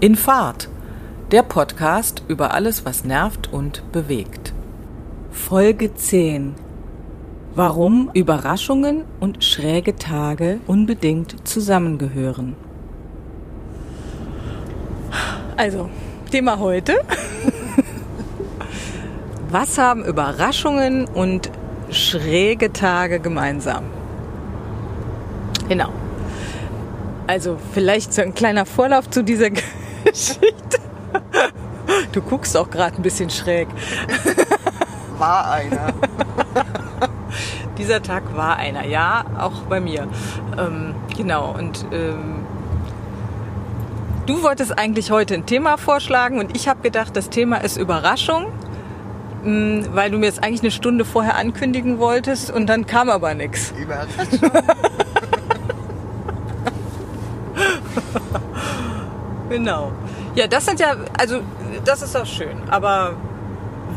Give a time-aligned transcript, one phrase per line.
[0.00, 0.68] In Fahrt,
[1.32, 4.52] der Podcast über alles, was nervt und bewegt.
[5.32, 6.54] Folge 10.
[7.56, 12.54] Warum Überraschungen und schräge Tage unbedingt zusammengehören.
[15.56, 15.90] Also,
[16.30, 17.00] Thema heute.
[19.50, 21.50] Was haben Überraschungen und
[21.90, 23.86] schräge Tage gemeinsam?
[25.68, 25.92] Genau.
[27.26, 29.50] Also vielleicht so ein kleiner Vorlauf zu dieser
[30.10, 30.78] Geschichte.
[32.12, 33.68] Du guckst auch gerade ein bisschen schräg.
[35.18, 35.92] War einer.
[37.78, 40.08] Dieser Tag war einer, ja, auch bei mir.
[40.58, 42.44] Ähm, genau, und ähm,
[44.26, 48.46] du wolltest eigentlich heute ein Thema vorschlagen und ich habe gedacht, das Thema ist Überraschung,
[49.44, 53.34] mm, weil du mir jetzt eigentlich eine Stunde vorher ankündigen wolltest und dann kam aber
[53.34, 53.72] nichts.
[53.80, 54.50] Überraschung.
[59.48, 59.92] Genau.
[60.34, 61.40] Ja, das sind ja, also
[61.84, 63.14] das ist auch schön, aber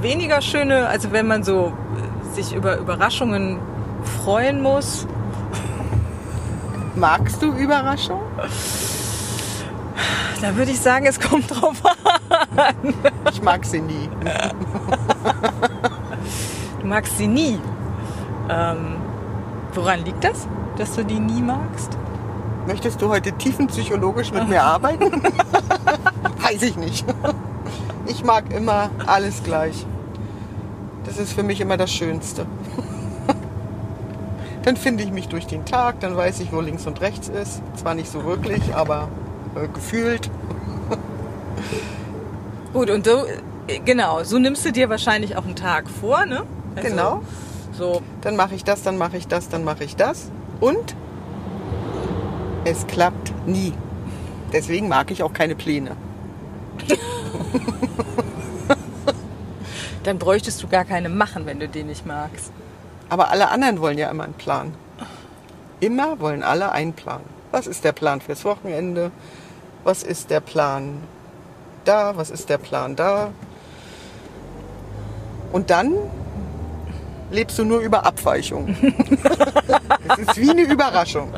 [0.01, 1.73] weniger schöne, also wenn man so
[2.33, 3.59] sich über Überraschungen
[4.23, 5.05] freuen muss.
[6.95, 8.21] Magst du Überraschung?
[10.41, 12.93] Da würde ich sagen, es kommt drauf an.
[13.31, 14.09] Ich mag sie nie.
[16.81, 17.59] Du magst sie nie.
[18.49, 18.97] Ähm,
[19.73, 21.97] woran liegt das, dass du die nie magst?
[22.71, 25.21] Möchtest du heute tiefenpsychologisch mit mir arbeiten?
[26.41, 27.05] Weiß ich nicht.
[28.07, 29.85] Ich mag immer alles gleich.
[31.03, 32.45] Das ist für mich immer das Schönste.
[34.63, 37.61] Dann finde ich mich durch den Tag, dann weiß ich, wo links und rechts ist.
[37.75, 39.09] Zwar nicht so wirklich, aber
[39.55, 40.29] äh, gefühlt.
[42.73, 43.25] Gut, und so,
[43.67, 46.43] äh, genau, so nimmst du dir wahrscheinlich auch einen Tag vor, ne?
[46.75, 47.21] Also, genau.
[47.73, 48.01] So.
[48.21, 50.29] Dann mache ich das, dann mache ich das, dann mache ich das.
[50.61, 50.95] Und
[52.65, 53.73] es klappt nie.
[54.53, 55.95] Deswegen mag ich auch keine Pläne.
[60.03, 62.51] Dann bräuchtest du gar keine machen, wenn du die nicht magst.
[63.09, 64.73] Aber alle anderen wollen ja immer einen Plan.
[65.79, 67.21] Immer wollen alle einen Plan.
[67.51, 69.11] Was ist der Plan fürs Wochenende?
[69.83, 71.01] Was ist der Plan
[71.85, 72.15] da?
[72.15, 73.31] Was ist der Plan da?
[75.51, 75.93] Und dann
[77.31, 78.75] lebst du nur über Abweichungen.
[80.07, 81.31] Es ist wie eine Überraschung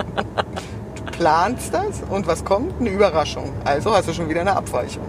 [1.24, 2.74] planst das und was kommt?
[2.82, 3.54] Eine Überraschung.
[3.64, 5.06] Also hast du schon wieder eine Abweichung.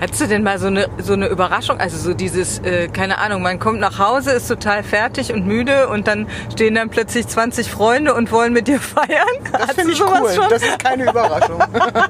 [0.00, 1.78] Hattest du denn mal so eine, so eine Überraschung?
[1.78, 5.86] Also so dieses, äh, keine Ahnung, man kommt nach Hause, ist total fertig und müde
[5.88, 9.28] und dann stehen dann plötzlich 20 Freunde und wollen mit dir feiern?
[9.52, 10.34] Das finde ich cool.
[10.34, 10.50] Schon?
[10.50, 11.62] Das ist keine Überraschung.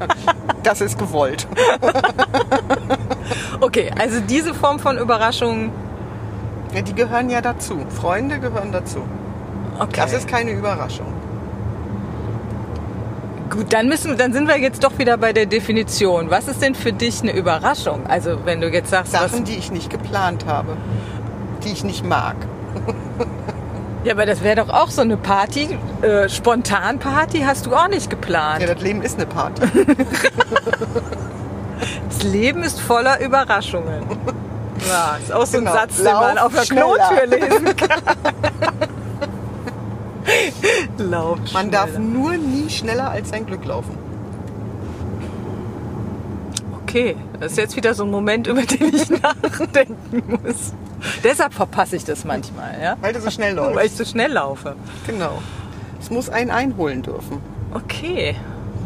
[0.62, 1.46] das ist gewollt.
[3.60, 5.70] okay, also diese Form von Überraschung.
[6.72, 7.84] Ja, die gehören ja dazu.
[7.90, 9.02] Freunde gehören dazu.
[9.78, 10.00] Okay.
[10.00, 11.13] Das ist keine Überraschung.
[13.54, 16.28] Gut, dann müssen, dann sind wir jetzt doch wieder bei der Definition.
[16.28, 18.04] Was ist denn für dich eine Überraschung?
[18.08, 20.76] Also wenn du jetzt sagst, Sachen, was, die ich nicht geplant habe,
[21.62, 22.34] die ich nicht mag.
[24.02, 28.10] Ja, aber das wäre doch auch so eine Party, äh, Spontanparty hast du auch nicht
[28.10, 28.60] geplant.
[28.60, 29.62] Ja, das Leben ist eine Party.
[32.08, 34.04] das Leben ist voller Überraschungen.
[34.88, 35.70] Ja, ist auch so genau.
[35.70, 38.02] ein Satz, den man auf der Klotür lesen kann.
[40.98, 43.96] Lauf Man darf nur nie schneller als sein Glück laufen.
[46.82, 50.72] Okay, das ist jetzt wieder so ein Moment, über den ich nachdenken muss.
[51.22, 52.96] Deshalb verpasse ich das manchmal, ja?
[53.00, 53.74] Weil du so schnell läufst.
[53.76, 54.76] Weil ich so schnell laufe.
[55.06, 55.42] Genau.
[56.00, 57.40] Es muss einen einholen dürfen.
[57.72, 58.36] Okay.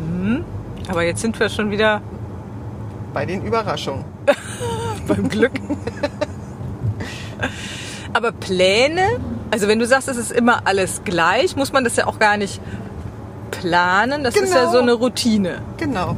[0.00, 0.44] Hm.
[0.88, 2.00] Aber jetzt sind wir schon wieder
[3.12, 4.04] bei den Überraschungen.
[5.06, 5.52] Beim Glück.
[8.12, 9.20] Aber Pläne
[9.50, 12.36] also wenn du sagst, es ist immer alles gleich, muss man das ja auch gar
[12.36, 12.60] nicht
[13.50, 14.24] planen.
[14.24, 14.46] Das genau.
[14.46, 14.82] ist ja so genau.
[14.82, 15.62] eine Routine.
[15.76, 16.16] Genau.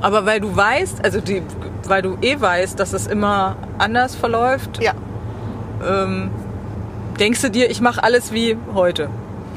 [0.00, 1.42] Aber weil du weißt, also die,
[1.84, 4.92] weil du eh weißt, dass es immer anders verläuft, ja.
[5.86, 6.30] ähm,
[7.18, 9.08] denkst du dir, ich mache alles wie heute.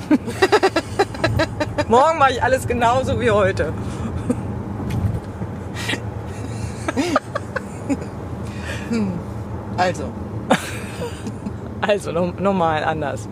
[1.87, 3.73] Morgen mache ich alles genauso wie heute.
[9.77, 10.05] also,
[11.89, 13.27] also nochmal anders.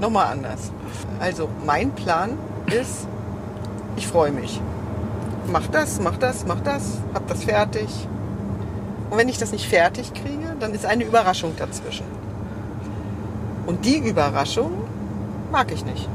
[0.00, 0.70] Nochmal anders.
[1.20, 3.06] Also mein Plan ist,
[3.96, 4.60] ich freue mich.
[5.50, 7.88] Mach das, mach das, mach das, hab das fertig.
[9.10, 12.04] Und wenn ich das nicht fertig kriege, dann ist eine Überraschung dazwischen.
[13.66, 14.72] Und die Überraschung
[15.50, 16.08] mag ich nicht.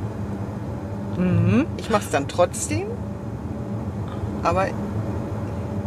[1.18, 1.66] Mhm.
[1.78, 2.88] Ich mache es dann trotzdem,
[4.44, 4.68] aber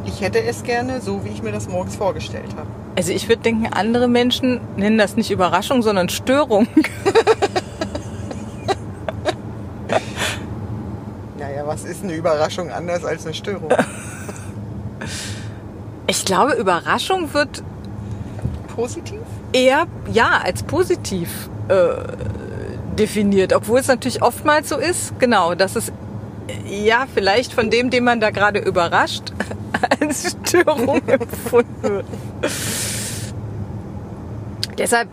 [0.05, 2.82] ich hätte es gerne so, wie ich mir das morgens vorgestellt habe.
[2.95, 6.67] Also ich würde denken, andere Menschen nennen das nicht Überraschung, sondern Störung.
[11.39, 13.71] naja, was ist eine Überraschung anders als eine Störung?
[16.07, 17.63] Ich glaube, Überraschung wird
[18.75, 19.21] Positiv?
[19.53, 21.95] eher ja als positiv äh,
[22.99, 27.91] definiert, obwohl es natürlich oftmals so ist, genau, dass es äh, ja vielleicht von dem,
[27.91, 29.33] den man da gerade überrascht,
[30.01, 32.05] als Störung empfunden wird.
[34.79, 35.09] Deshalb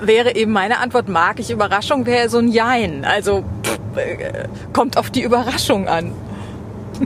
[0.00, 3.04] wäre eben meine Antwort, mag ich Überraschung, wäre so ein Jein.
[3.04, 6.12] Also pff, äh, kommt auf die Überraschung an.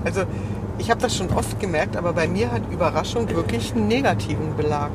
[0.05, 0.23] Also
[0.79, 4.91] ich habe das schon oft gemerkt, aber bei mir hat Überraschung wirklich einen negativen Belag.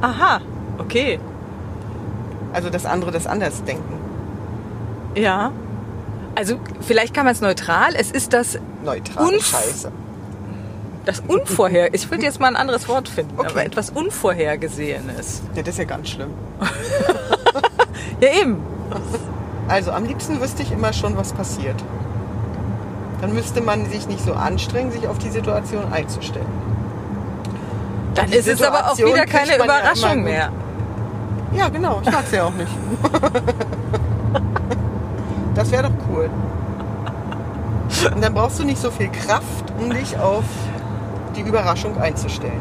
[0.00, 0.40] Aha,
[0.78, 1.18] okay.
[2.52, 3.94] Also dass andere das anders denken.
[5.14, 5.50] Ja.
[6.34, 7.94] Also vielleicht kann man es neutral.
[7.98, 9.90] Es ist das, Neutral Unf- Scheiße.
[11.08, 11.92] Das Unvorher.
[11.94, 13.48] Ich würde jetzt mal ein anderes Wort finden, Okay.
[13.50, 15.42] aber etwas Unvorhergesehenes.
[15.54, 16.30] Ja, das ist ja ganz schlimm.
[18.20, 18.60] Ja eben.
[19.68, 21.76] Also am liebsten wüsste ich immer schon, was passiert.
[23.20, 26.46] Dann müsste man sich nicht so anstrengen, sich auf die Situation einzustellen.
[28.14, 30.24] Dann ist es aber auch Situation wieder keine ja Überraschung gut.
[30.24, 30.50] mehr.
[31.56, 32.00] Ja, genau.
[32.04, 32.70] Ich mag's ja auch nicht.
[35.54, 36.30] Das wäre doch cool.
[38.14, 40.44] Und dann brauchst du nicht so viel Kraft, um dich auf
[41.38, 42.60] die Überraschung einzustellen.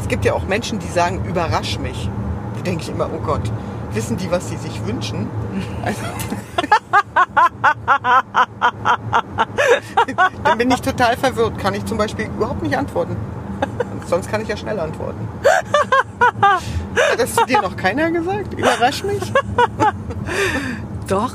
[0.00, 2.08] Es gibt ja auch Menschen, die sagen, überrasch mich.
[2.56, 3.50] Da denke ich immer, oh Gott,
[3.92, 5.28] wissen die, was sie sich wünschen?
[5.84, 6.00] Also,
[10.44, 11.58] dann bin ich total verwirrt.
[11.58, 13.16] Kann ich zum Beispiel überhaupt nicht antworten.
[14.06, 15.26] Sonst kann ich ja schnell antworten.
[15.42, 18.54] Hat das zu dir noch keiner gesagt?
[18.54, 19.32] Überrasch mich?
[21.08, 21.32] Doch.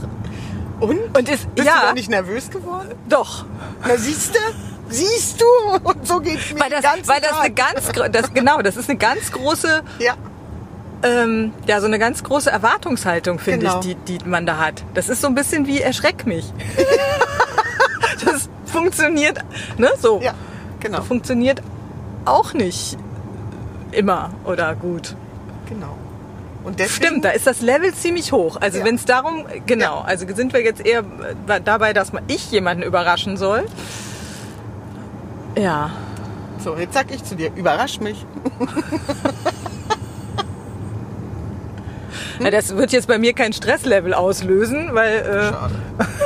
[0.79, 0.99] Und?
[1.17, 2.91] Und ist, Bist ja, du da nicht nervös geworden?
[3.09, 3.45] doch.
[3.85, 4.39] Na siehst du?
[4.91, 5.45] Siehst du?
[5.83, 7.39] Und so geht's mir Weil das, den weil das Tag.
[7.41, 10.13] eine ganz, das, genau, das ist eine ganz große, Ja,
[11.03, 13.79] ähm, ja, so eine ganz große Erwartungshaltung, finde Genau.
[13.79, 14.83] ich, die, die man da hat.
[14.93, 16.45] Das ist so ein bisschen wie erschreck mich.
[18.25, 19.39] das funktioniert,
[19.77, 20.21] ne, so.
[20.21, 20.33] ja,
[20.79, 21.61] genau, Funktioniert
[22.25, 22.97] auch nicht
[23.91, 25.15] immer oder gut.
[25.67, 25.97] genau.
[26.63, 28.57] Und deswegen, Stimmt, da ist das Level ziemlich hoch.
[28.61, 28.85] Also Ja.
[28.85, 30.03] wenn es darum, genau, Ja.
[30.05, 30.99] also sind wir jetzt eher
[31.47, 33.65] äh, dabei, dass man ich jemanden überraschen soll.
[35.55, 35.91] Ja.
[36.59, 38.25] So, jetzt sag ich zu dir, überrasch mich.
[42.39, 45.75] Na, das wird jetzt bei mir kein Stresslevel auslösen, weil äh, Schade.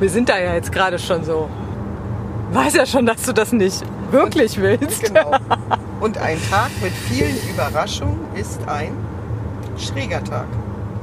[0.00, 1.48] wir sind da ja jetzt gerade schon so.
[2.52, 5.04] Weiß ja schon, dass du das nicht wirklich willst.
[5.04, 5.36] Genau.
[6.00, 8.92] Und ein Tag mit vielen Überraschungen ist ein
[9.76, 10.46] schräger Tag.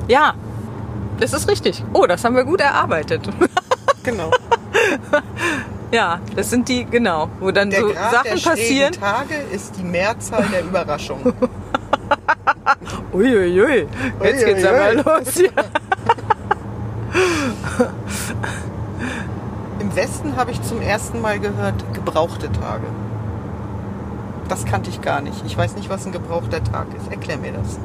[0.07, 0.33] Ja,
[1.19, 1.83] das ist richtig.
[1.93, 3.27] Oh, das haben wir gut erarbeitet.
[4.03, 4.29] Genau.
[5.91, 8.93] ja, das sind die, genau, wo dann Der so Grad Sachen der passieren.
[8.93, 11.33] Tage ist die Mehrzahl der Überraschungen.
[13.13, 13.87] Uiuiui,
[14.21, 14.67] jetzt geht's Uiuiui.
[14.67, 15.49] aber los hier.
[19.79, 22.85] Im Westen habe ich zum ersten Mal gehört, gebrauchte Tage.
[24.47, 25.43] Das kannte ich gar nicht.
[25.47, 27.11] Ich weiß nicht, was ein gebrauchter Tag ist.
[27.11, 27.79] Erklär mir das.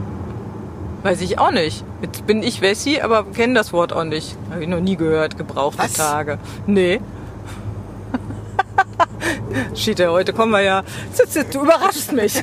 [1.02, 1.84] Weiß ich auch nicht.
[2.02, 4.36] Jetzt bin ich Wessi, aber kenne das Wort auch nicht.
[4.50, 5.94] Habe ich noch nie gehört, gebrauchte Was?
[5.94, 6.38] Tage.
[6.66, 7.00] Nee.
[9.74, 10.82] Schiete, heute kommen wir ja.
[11.52, 12.42] Du überraschst mich.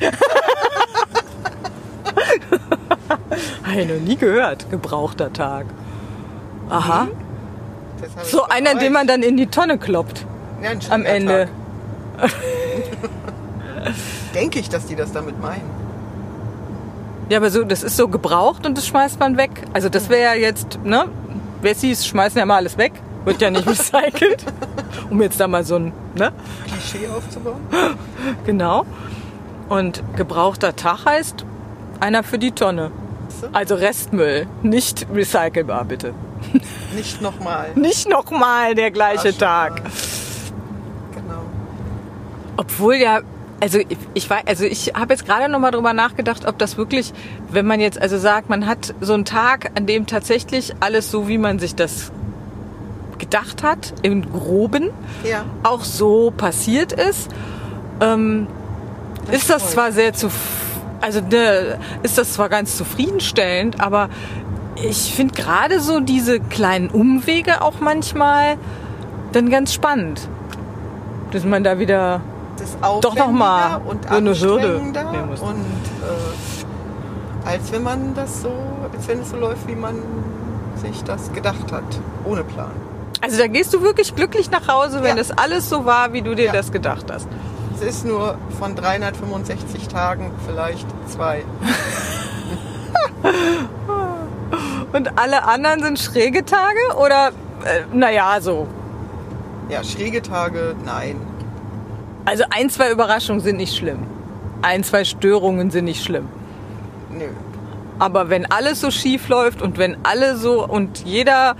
[3.62, 5.66] Habe ich noch nie gehört, gebrauchter Tag.
[6.68, 7.06] Aha.
[8.02, 10.26] Ich So einer, den man dann in die Tonne kloppt.
[10.62, 11.48] Ja, ein am Ende.
[14.34, 15.77] Denke ich, dass die das damit meinen.
[17.28, 19.50] Ja, aber so, das ist so gebraucht und das schmeißt man weg.
[19.72, 21.06] Also das wäre ja jetzt, ne?
[21.60, 22.92] Wessis schmeißen ja mal alles weg.
[23.24, 24.44] Wird ja nicht recycelt.
[25.10, 26.32] Um jetzt da mal so ein, ne?
[26.66, 27.60] Klischee aufzubauen.
[28.46, 28.84] Genau.
[29.68, 31.44] Und gebrauchter Tag heißt
[32.00, 32.90] einer für die Tonne.
[33.52, 36.14] Also Restmüll, nicht recycelbar bitte.
[36.94, 37.70] Nicht nochmal.
[37.74, 39.36] Nicht nochmal der gleiche.
[39.36, 39.82] Tag.
[41.12, 41.42] Genau.
[42.56, 43.20] Obwohl ja,
[43.60, 46.76] also ich, ich weiß, also ich habe jetzt gerade noch mal drüber nachgedacht, ob das
[46.76, 47.12] wirklich,
[47.50, 51.28] wenn man jetzt also sagt, man hat so einen Tag, an dem tatsächlich alles so,
[51.28, 52.12] wie man sich das
[53.18, 54.90] gedacht hat, im Groben,
[55.24, 55.44] Ja.
[55.64, 57.28] auch so passiert ist,
[58.00, 58.46] ähm,
[59.32, 60.28] ist das freut zwar sehr zu,
[61.00, 64.08] also ne, ist das zwar ganz zufriedenstellend, aber
[64.76, 68.56] ich finde gerade so diese kleinen Umwege auch manchmal
[69.32, 70.28] dann ganz spannend,
[71.32, 72.20] dass man da wieder
[72.58, 75.00] Das Doch noch mal und eine Hürde und äh,
[77.48, 78.52] als wenn man das so,
[78.92, 79.96] als wenn es so läuft, wie man
[80.76, 81.82] sich das gedacht hat,
[82.24, 82.70] ohne Plan.
[83.20, 85.14] Also da gehst du wirklich glücklich nach Hause, wenn Ja.
[85.16, 86.52] das alles so war, wie du dir Ja.
[86.52, 87.28] das gedacht hast.
[87.74, 91.44] Es ist nur von 365 Tagen vielleicht zwei.
[94.92, 97.28] Und alle anderen sind schräge Tage oder
[97.64, 98.66] äh, naja, so.
[99.68, 101.16] Ja, schräge Tage, nein.
[102.28, 104.06] Also ein, zwei Überraschungen sind nicht schlimm.
[104.60, 106.28] Ein, zwei Störungen sind nicht schlimm.
[107.10, 107.28] Nö.
[107.98, 111.56] Aber wenn alles so schief läuft und wenn alle so und jeder,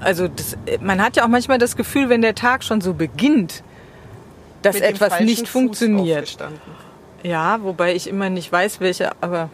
[0.00, 3.62] also das, man hat ja auch manchmal das Gefühl, wenn der Tag schon so beginnt,
[4.60, 6.36] dass Mit etwas nicht funktioniert.
[7.22, 9.48] Ja, wobei ich immer nicht weiß, welche, aber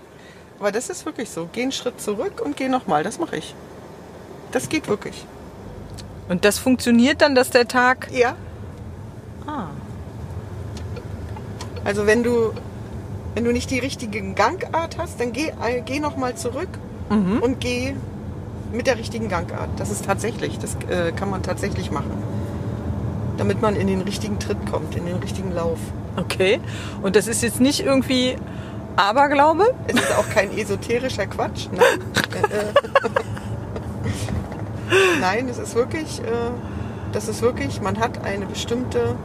[0.58, 1.48] Aber das ist wirklich so.
[1.52, 3.04] Geh einen Schritt zurück und geh nochmal.
[3.04, 3.54] Das mache ich.
[4.50, 5.24] Das geht wirklich.
[6.28, 8.08] und das funktioniert dann, dass der Tag.
[8.10, 8.34] Ja.
[9.46, 9.68] Ah.
[11.88, 12.52] Also wenn du,
[13.34, 15.52] wenn du nicht die richtige Gangart hast, dann geh,
[15.86, 16.68] geh nochmal zurück
[17.08, 17.38] Mhm.
[17.40, 17.94] und geh
[18.70, 19.70] mit der richtigen Gangart.
[19.78, 22.12] Das ist tatsächlich, das äh, kann man tatsächlich machen.
[23.38, 25.78] Damit man in den richtigen Tritt kommt, in den richtigen Lauf.
[26.16, 26.60] Okay.
[27.00, 28.36] Und das ist jetzt nicht irgendwie
[28.96, 29.74] Aberglaube?
[29.86, 31.68] Es ist auch kein esoterischer Quatsch.
[31.72, 31.80] Nein,
[32.52, 33.10] äh, äh,
[35.22, 36.24] Nein es ist wirklich, äh,
[37.12, 39.16] das ist wirklich, man hat eine bestimmte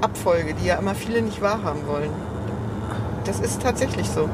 [0.00, 2.10] Abfolge, die ja immer viele nicht wahrhaben wollen.
[3.24, 4.28] Das ist tatsächlich so.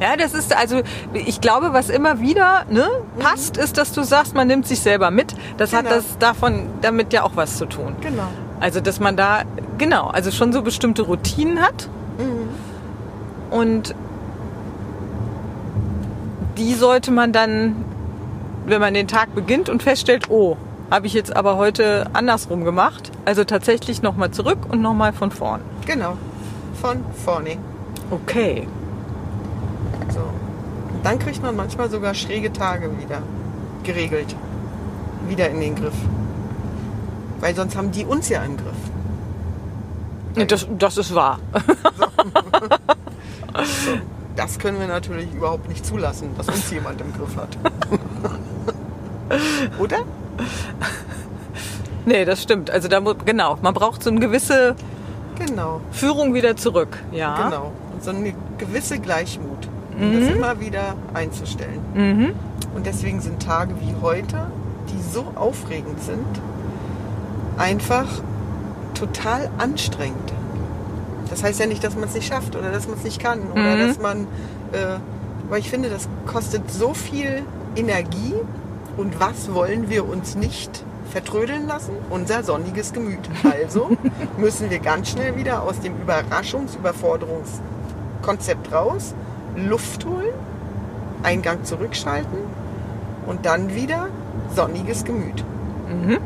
[0.00, 2.88] Ja, das ist also, ich glaube, was immer wieder ne,
[3.18, 5.34] passt, ist, dass du sagst, man nimmt sich selber mit.
[5.58, 5.94] Das hat Genau.
[5.96, 7.94] das davon damit ja auch was zu tun.
[8.00, 8.26] Genau.
[8.58, 9.42] Also, dass man da,
[9.78, 11.88] genau, also schon so bestimmte Routinen hat.
[13.50, 13.94] Und
[16.56, 17.84] die sollte man dann,
[18.66, 20.56] wenn man den Tag beginnt und feststellt, oh,
[20.92, 23.10] habe ich jetzt aber heute andersrum gemacht.
[23.24, 25.62] Also tatsächlich nochmal zurück und nochmal von vorn.
[25.86, 26.18] Genau.
[26.82, 27.56] Von vorne.
[28.10, 28.68] Okay.
[30.10, 30.20] So.
[31.02, 33.22] Dann kriegt man manchmal sogar schräge Tage wieder
[33.84, 34.36] geregelt.
[35.28, 35.94] Wieder in den Griff.
[37.40, 40.46] Weil sonst haben die uns ja im Griff.
[40.48, 41.38] Das, das ist wahr.
[44.34, 47.58] Das können wir natürlich überhaupt nicht zulassen, dass uns jemand im Griff hat.
[49.78, 49.98] Oder?
[52.04, 52.68] Nee, das stimmt.
[52.70, 54.74] Also da genau, man braucht so eine gewisse
[55.38, 56.98] Genau, Führung wieder zurück.
[57.12, 57.44] Ja.
[57.48, 57.72] genau.
[57.92, 61.80] Und so eine gewisse Gleichmut, um das immer wieder einzustellen.
[61.94, 62.32] Mhm.
[62.74, 64.48] Und deswegen sind Tage wie heute,
[64.90, 66.26] die so aufregend sind,
[67.56, 68.06] einfach
[68.94, 70.32] total anstrengend.
[71.30, 73.40] Das heißt ja nicht, dass man es nicht schafft oder dass man es nicht kann
[73.52, 73.86] oder Mhm.
[73.88, 74.20] dass man.
[74.72, 74.98] Äh,
[75.48, 77.42] aber ich finde, das kostet so viel
[77.76, 78.34] Energie.
[78.96, 81.92] Und was wollen wir uns nicht vertrödeln lassen?
[82.10, 83.30] Unser sonniges Gemüt.
[83.44, 83.96] Also
[84.36, 89.14] müssen wir ganz schnell wieder aus dem Überraschungs-Überforderungskonzept raus,
[89.56, 90.34] Luft holen,
[91.22, 92.38] Eingang zurückschalten
[93.26, 94.08] und dann wieder
[94.54, 95.42] sonniges Gemüt.
[95.88, 96.18] Mhm.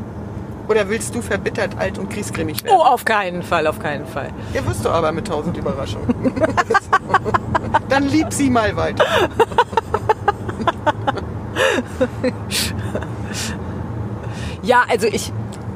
[0.67, 2.75] Oder willst du verbittert, alt und kriegsgrimmig werden?
[2.77, 4.31] Oh, auf keinen Fall, auf keinen Fall.
[4.53, 6.13] Ja, wirst du aber mit tausend Überraschungen.
[7.89, 9.05] Dann lieb sie mal weiter.
[14.67, 15.31] Ja, also ich,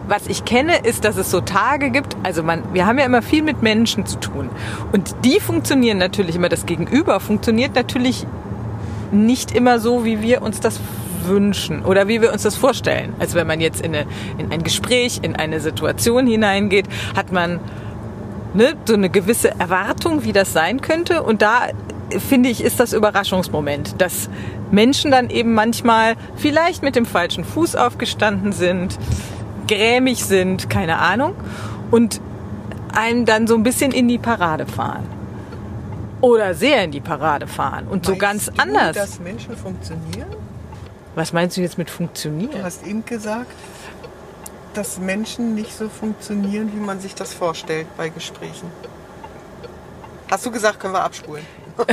[0.08, 2.18] was ich kenne, ist, dass es so Tage gibt.
[2.24, 4.50] Also man, wir haben ja immer viel mit Menschen zu tun.
[4.92, 8.26] Und die funktionieren natürlich immer, das Gegenüber funktioniert natürlich
[9.12, 10.80] nicht immer so, wie wir uns das
[11.24, 13.14] wünschen oder wie wir uns das vorstellen.
[13.20, 14.06] Also wenn man jetzt in, eine,
[14.38, 17.62] in ein Gespräch, in eine Situation hineingeht, hat man
[18.54, 21.24] ne, so eine gewisse Erwartung, wie das sein könnte.
[21.24, 21.68] Und da
[22.20, 24.30] finde ich, ist das Überraschungsmoment, dass
[24.72, 28.98] Menschen dann eben manchmal vielleicht mit dem falschen Fuß aufgestanden sind,
[29.68, 31.36] grämig sind, keine Ahnung,
[31.92, 32.22] und
[32.94, 35.08] einen dann so ein bisschen in die Parade fahren.
[36.22, 38.96] Oder sehr in die Parade fahren und so ganz Meinst du, anders.
[38.96, 40.28] dass Menschen funktionieren?
[41.16, 42.64] Was meinst du jetzt mit Du funktionieren?
[42.64, 43.52] hast eben gesagt,
[44.74, 48.70] dass Menschen nicht so funktionieren, wie man sich das vorstellt bei Gesprächen.
[50.30, 51.44] Hast du gesagt, können wir abspulen?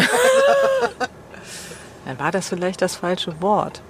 [2.07, 3.83] Dann war das vielleicht das falsche Wort.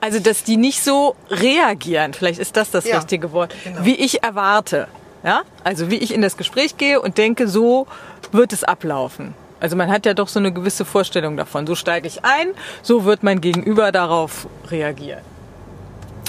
[0.00, 3.84] Also, dass die nicht so reagieren, vielleicht ist das das Ja, richtige Wort, genau.
[3.84, 4.88] wie ich erwarte.
[5.22, 5.42] Ja?
[5.64, 7.86] Also, wie ich in das Gespräch gehe und denke, so
[8.32, 9.34] wird es ablaufen.
[9.60, 11.66] Also, man hat ja doch so eine gewisse Vorstellung davon.
[11.68, 12.48] So steige ich ein,
[12.82, 15.20] so wird mein Gegenüber darauf reagieren.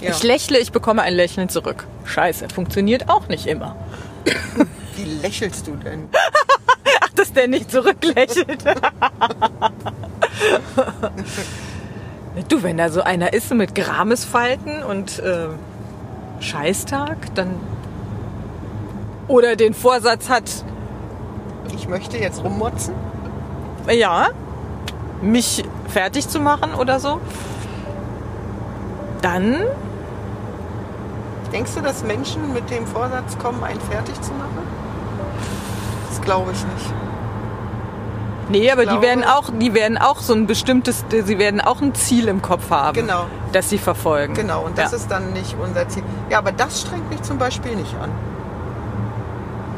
[0.02, 0.12] Ja.
[0.12, 1.88] Ich lächle, ich bekomme ein Lächeln zurück.
[2.06, 3.76] Scheiße, funktioniert auch nicht immer.
[4.96, 6.10] Wie lächelst du denn?
[7.16, 8.64] Dass der nicht zurücklächelt.
[12.50, 15.50] du, wenn da so einer ist mit Gramesfalten und äh,
[16.40, 17.56] Scheißtag, dann.
[19.28, 20.66] Oder den Vorsatz hat,
[21.76, 22.94] Ich möchte jetzt rummotzen.
[23.90, 24.28] ja,
[25.22, 27.20] mich fertig zu machen oder so,
[29.22, 29.64] dann.
[31.52, 34.83] Denkst du, dass Menschen mit dem Vorsatz kommen, einen fertig zu machen?
[36.26, 36.94] Glaube ich nicht.
[38.50, 41.96] Nee, aber die werden auch, die werden auch so ein bestimmtes, sie werden auch ein
[41.96, 42.96] Ziel im Kopf haben.
[42.96, 43.26] Genau.
[43.52, 44.34] Das sie verfolgen.
[44.34, 44.98] Genau, und das ja.
[44.98, 46.04] ist dann nicht unser Ziel.
[46.30, 48.12] Ja, aber das strengt mich zum Beispiel nicht an.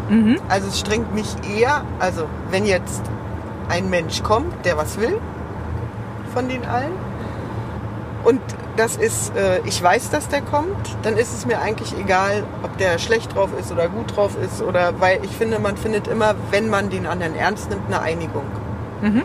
[0.10, 0.40] Mhm.
[0.50, 3.04] Also es strengt mich eher, also wenn jetzt
[3.70, 5.20] ein Mensch kommt, der was will
[6.34, 6.94] von den allen
[8.24, 8.42] und
[8.78, 12.78] das ist, äh, ich weiß, dass der kommt, dann ist es mir eigentlich egal, ob
[12.78, 16.36] der schlecht drauf ist oder gut drauf ist oder weil ich finde, man findet immer,
[16.52, 18.46] wenn man den anderen ernst nimmt, eine Einigung.
[19.02, 19.24] Mhm.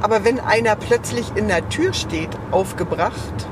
[0.00, 3.48] Aber wenn einer plötzlich in der Tür steht, aufgebracht,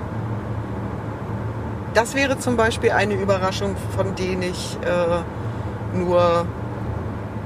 [1.95, 6.47] das wäre zum Beispiel eine Überraschung, von denen ich äh, nur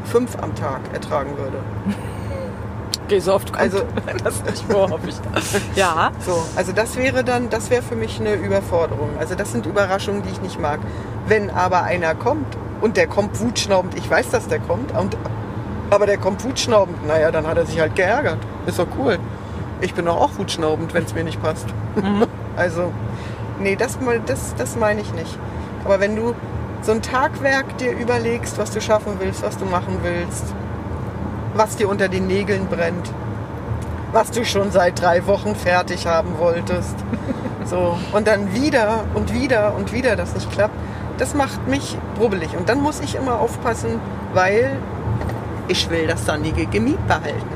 [0.04, 1.58] fünf am Tag ertragen würde.
[3.06, 3.82] Okay, so oft kommt Also-
[4.24, 5.16] das nicht vor, hoffe ich.
[5.76, 6.10] Ja.
[6.24, 9.10] So, also das wäre dann, das wäre für mich eine Überforderung.
[9.18, 10.80] Also das sind Überraschungen, die ich nicht mag.
[11.26, 15.16] Wenn aber einer kommt und der kommt wutschnaubend, ich weiß, dass der kommt, und,
[15.90, 18.38] aber der kommt wutschnaubend, naja, dann hat er sich halt geärgert.
[18.66, 19.18] Ist doch cool.
[19.80, 21.66] Ich bin doch auch wutschnaubend, wenn es mir nicht passt.
[22.56, 22.92] Also,
[23.58, 25.36] nee, das, das, das meine ich nicht.
[25.84, 26.34] Aber wenn du
[26.82, 30.44] so ein Tagwerk dir überlegst, was du schaffen willst, was du machen willst,
[31.54, 33.10] was dir unter den Nägeln brennt,
[34.12, 36.96] was du schon seit drei Wochen fertig haben wolltest.
[37.66, 40.74] So, und dann wieder und wieder und wieder das nicht klappt,
[41.16, 42.54] das macht mich brubbelig.
[42.58, 44.00] Und dann muss ich immer aufpassen,
[44.34, 44.76] weil
[45.66, 47.48] ich will das sonnige Gemüt behalten.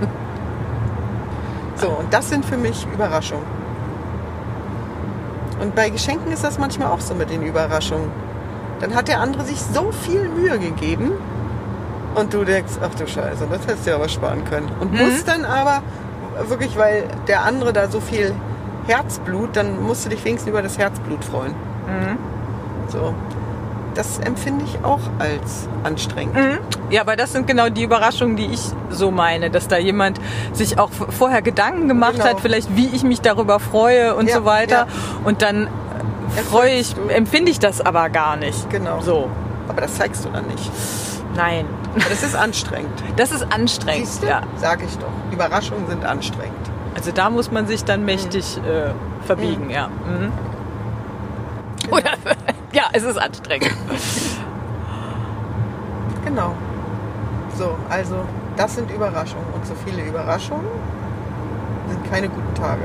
[1.76, 3.46] So, und das sind für mich Überraschungen.
[5.60, 8.10] Und bei Geschenken ist das manchmal auch so mit den Überraschungen.
[8.80, 11.12] Dann hat der andere sich so viel Mühe gegeben
[12.16, 14.68] und du denkst, ach du Scheiße, das hättest du ja aber sparen können.
[14.80, 14.98] Und Mhm.
[15.06, 15.82] musst dann aber
[16.48, 18.34] wirklich, weil der andere da so viel
[18.86, 21.52] Herzblut, dann musst du dich wenigstens über das Herzblut freuen.
[21.86, 22.18] Mhm.
[22.88, 23.14] So.
[23.94, 26.34] Das empfinde ich auch als anstrengend.
[26.36, 26.58] Mhm.
[26.90, 30.20] Ja, aber das sind genau die Überraschungen, die ich so meine, dass da jemand
[30.52, 32.26] sich auch vorher Gedanken gemacht Genau.
[32.26, 34.74] hat, vielleicht wie ich mich darüber freue und Ja, so weiter.
[34.80, 34.86] ja.
[35.24, 38.68] Und dann äh, freue ich, empfinde ich das aber gar nicht.
[38.68, 39.00] Genau.
[39.00, 39.30] So.
[39.68, 40.70] Aber das zeigst du dann nicht.
[41.34, 41.64] Nein.
[42.08, 43.02] Das ist anstrengend.
[43.16, 44.06] Das ist anstrengend.
[44.06, 44.26] Siehst du?
[44.26, 44.42] Ja.
[44.56, 45.08] Sag ich doch.
[45.32, 46.70] Überraschungen sind anstrengend.
[46.94, 48.92] Also da muss man sich dann mächtig äh,
[49.26, 49.88] verbiegen, ja.
[49.88, 50.32] Mhm.
[51.82, 51.96] Genau.
[51.96, 52.10] Oder,
[52.72, 53.72] ja, es ist anstrengend.
[56.24, 56.54] Genau.
[57.56, 58.16] So, also
[58.56, 59.46] das sind Überraschungen.
[59.54, 60.66] Und so viele Überraschungen
[61.88, 62.82] sind keine guten Tage.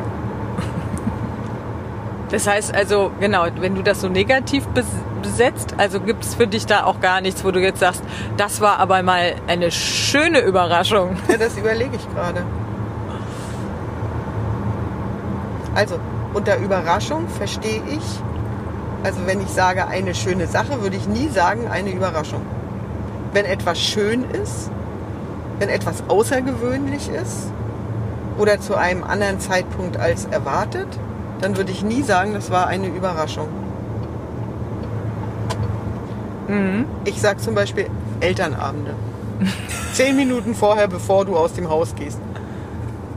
[2.31, 4.85] Das heißt also, genau, wenn du das so negativ bes-
[5.21, 8.01] besetzt, also gibt es für dich da auch gar nichts, wo du jetzt sagst,
[8.37, 11.17] das war aber mal eine schöne Überraschung.
[11.27, 12.41] Ja, das überlege ich gerade.
[15.75, 15.95] Also,
[16.33, 18.03] unter Überraschung verstehe ich,
[19.03, 22.41] also wenn ich sage eine schöne Sache, würde ich nie sagen eine Überraschung.
[23.33, 24.69] Wenn etwas schön ist,
[25.59, 27.51] wenn etwas außergewöhnlich ist
[28.37, 30.87] oder zu einem anderen Zeitpunkt als erwartet,
[31.41, 33.47] dann würde ich nie sagen, das war eine Überraschung.
[36.47, 36.85] Mhm.
[37.05, 37.87] Ich sage zum Beispiel
[38.19, 38.93] Elternabende.
[39.93, 42.19] Zehn Minuten vorher, bevor du aus dem Haus gehst.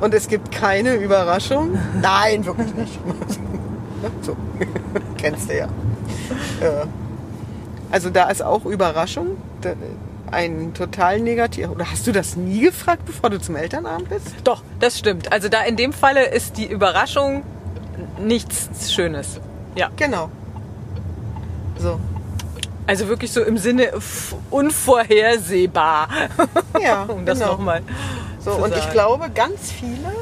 [0.00, 1.78] Und es gibt keine Überraschung.
[2.00, 2.98] Nein, wirklich nicht.
[4.22, 4.36] so.
[5.18, 5.66] Kennst du ja.
[6.60, 6.86] Äh,
[7.90, 9.36] Also da ist auch Überraschung.
[10.30, 11.68] Ein total negativ.
[11.70, 14.34] Oder hast du das nie gefragt, bevor du zum Elternabend bist?
[14.42, 15.32] Doch, das stimmt.
[15.32, 17.42] Also da in dem Falle ist die Überraschung
[18.24, 19.40] nichts Schönes.
[19.76, 19.90] Ja.
[19.96, 20.30] Genau.
[21.78, 21.98] So.
[22.86, 23.92] Also wirklich so im Sinne
[24.50, 26.08] unvorhersehbar.
[26.82, 27.52] Ja, um das genau.
[27.52, 27.82] nochmal.
[28.40, 28.92] So, und ich sagen.
[28.92, 30.12] glaube, ganz viele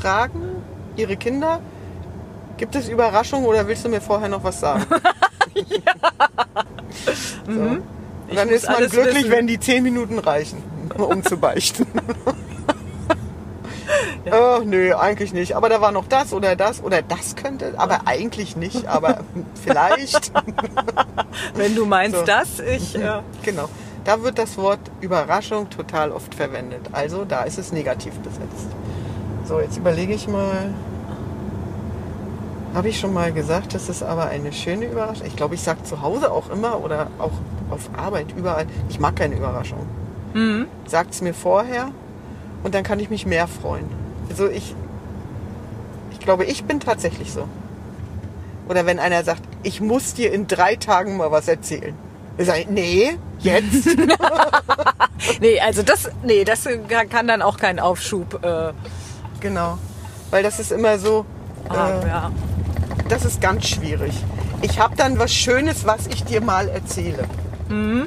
[0.00, 0.62] fragen
[0.96, 1.60] ihre Kinder,
[2.56, 4.84] gibt es Überraschungen oder willst du mir vorher noch was sagen?
[7.46, 7.50] so.
[7.50, 7.82] Und
[8.28, 9.30] Ich dann ist man glücklich, wissen.
[9.30, 10.62] wenn die zehn Minuten reichen,
[10.96, 11.86] um zu beichten.
[14.32, 15.54] Oh, nö, eigentlich nicht.
[15.54, 19.18] Aber da war noch das oder das oder das könnte, aber eigentlich nicht, aber
[19.64, 20.32] vielleicht.
[21.54, 22.24] Wenn du meinst So.
[22.24, 22.94] das, ich.
[23.00, 23.68] Äh, Genau.
[24.04, 26.80] Da wird das Wort Überraschung total oft verwendet.
[26.92, 28.68] Also da ist es negativ besetzt.
[29.44, 30.72] So, jetzt überlege ich mal.
[32.74, 35.26] Habe ich schon mal gesagt, das ist aber eine schöne Überraschung?
[35.26, 37.32] Ich glaube, ich sage zu Hause auch immer oder auch
[37.70, 38.66] auf Arbeit, überall.
[38.88, 39.86] Ich mag keine Überraschung.
[40.34, 40.66] mhm.
[40.86, 41.88] Sagt es mir vorher
[42.62, 43.86] und dann kann ich mich mehr freuen.
[44.28, 44.74] Also ich,
[46.12, 47.48] ich glaube, ich bin tatsächlich so.
[48.68, 51.94] Oder wenn einer sagt, ich muss dir in drei Tagen mal was erzählen.
[52.38, 53.88] Ich sage, nee, jetzt.
[55.40, 56.68] Nee, also das, nee, das
[57.08, 58.72] kann dann auch kein Aufschub äh,
[59.40, 59.78] genau.
[60.30, 61.24] Weil das ist immer so,
[61.68, 62.32] haben, äh, ja.
[63.08, 64.12] das ist ganz schwierig.
[64.62, 67.24] Ich habe dann was Schönes, was ich dir mal erzähle.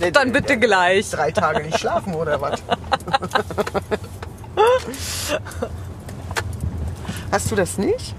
[0.00, 1.10] Nee, Dann bitte gleich.
[1.10, 2.62] Drei Tage nicht schlafen oder was?
[7.30, 8.14] Hast du das nicht?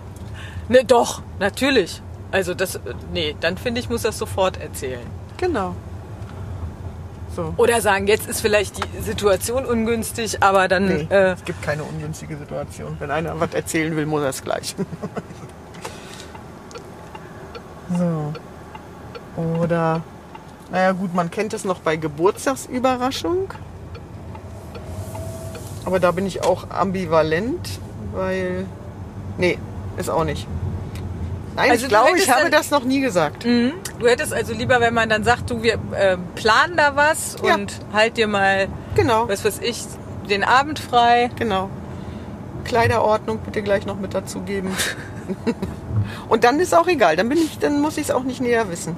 [0.69, 2.01] Ne, doch, natürlich.
[2.31, 2.79] Also das,
[3.11, 5.05] nee, dann finde ich, muss das sofort erzählen.
[5.37, 5.75] Genau.
[7.35, 7.53] So.
[7.57, 11.83] Oder sagen, jetzt ist vielleicht die Situation ungünstig, aber dann, Nee, äh, es gibt keine
[11.83, 12.95] ungünstige Situation.
[12.99, 14.75] Wenn einer was erzählen will, muss er es gleich.
[17.97, 18.33] so.
[19.41, 20.01] Oder,
[20.71, 23.53] naja gut, man kennt es noch bei Geburtstagsüberraschung.
[25.85, 27.79] Aber da bin ich auch ambivalent,
[28.13, 28.65] weil.
[29.37, 29.57] Nee,
[29.97, 30.47] ist auch nicht.
[31.55, 33.45] Nein, Also ich glaube, ich habe das noch nie gesagt.
[33.45, 33.73] mhm.
[33.99, 37.55] du hättest also lieber, wenn man dann sagt, du, wir äh, planen da was Ja.
[37.55, 39.83] und halt dir mal, Genau, was weiß ich,
[40.29, 41.29] den Abend frei.
[41.35, 41.69] genau.
[42.63, 44.71] Kleiderordnung bitte gleich noch mit dazugeben.
[46.29, 48.69] und dann ist auch egal, dann bin ich, dann muss ich es auch nicht näher
[48.69, 48.95] wissen.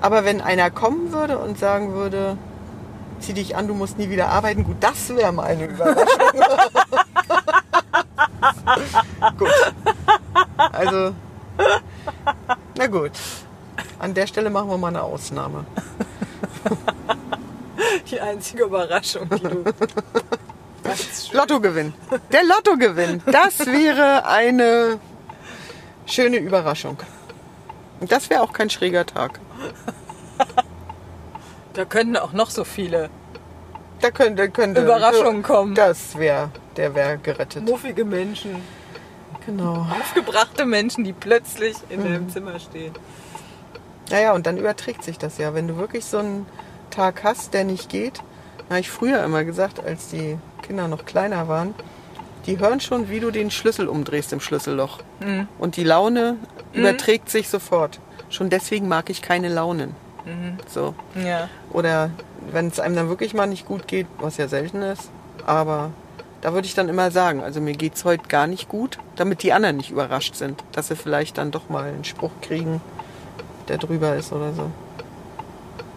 [0.00, 2.36] Aber wenn einer kommen würde und sagen würde,
[3.20, 6.08] zieh dich an, du musst nie wieder arbeiten, gut, das wäre mal eine Überraschung.
[9.38, 9.48] gut.
[10.56, 11.14] Also,
[12.76, 13.12] na gut.
[13.98, 15.64] An der Stelle machen wir mal eine Ausnahme.
[18.10, 19.64] Die einzige Überraschung, die du.
[21.32, 21.94] Lottogewinn.
[22.32, 23.22] Der Lottogewinn.
[23.26, 24.98] Das wäre eine
[26.06, 26.98] schöne Überraschung.
[28.00, 29.40] Und das wäre auch kein schräger Tag.
[31.74, 33.10] Da könnten auch noch so viele
[34.00, 35.74] Da könnte, könnte Überraschungen kommen.
[35.74, 37.64] Das wäre, der wäre gerettet.
[37.68, 38.56] muffige Menschen,
[39.46, 39.86] Genau.
[40.00, 42.04] aufgebrachte Menschen, die plötzlich in Mhm.
[42.04, 42.92] deinem Zimmer stehen.
[44.10, 45.54] Naja, und dann überträgt sich das ja.
[45.54, 46.46] Wenn du wirklich so einen
[46.90, 48.20] Tag hast, der nicht geht,
[48.70, 51.74] habe ich früher immer gesagt, als die Kinder noch kleiner waren,
[52.46, 54.98] die hören schon, wie du den Schlüssel umdrehst im Schlüsselloch.
[55.20, 55.48] Mhm.
[55.58, 56.36] Und die Laune
[56.74, 58.00] überträgt sich sofort.
[58.28, 59.94] Schon deswegen mag ich keine Launen.
[60.26, 60.56] Mhm.
[60.66, 60.94] So.
[61.22, 61.48] Ja.
[61.74, 62.10] Oder
[62.52, 65.10] wenn es einem dann wirklich mal nicht gut geht, was ja selten ist,
[65.44, 65.90] aber
[66.40, 69.42] da würde ich dann immer sagen, also mir geht es heute gar nicht gut, damit
[69.42, 72.80] die anderen nicht überrascht sind, dass sie vielleicht dann doch mal einen Spruch kriegen,
[73.68, 74.70] der drüber ist oder so.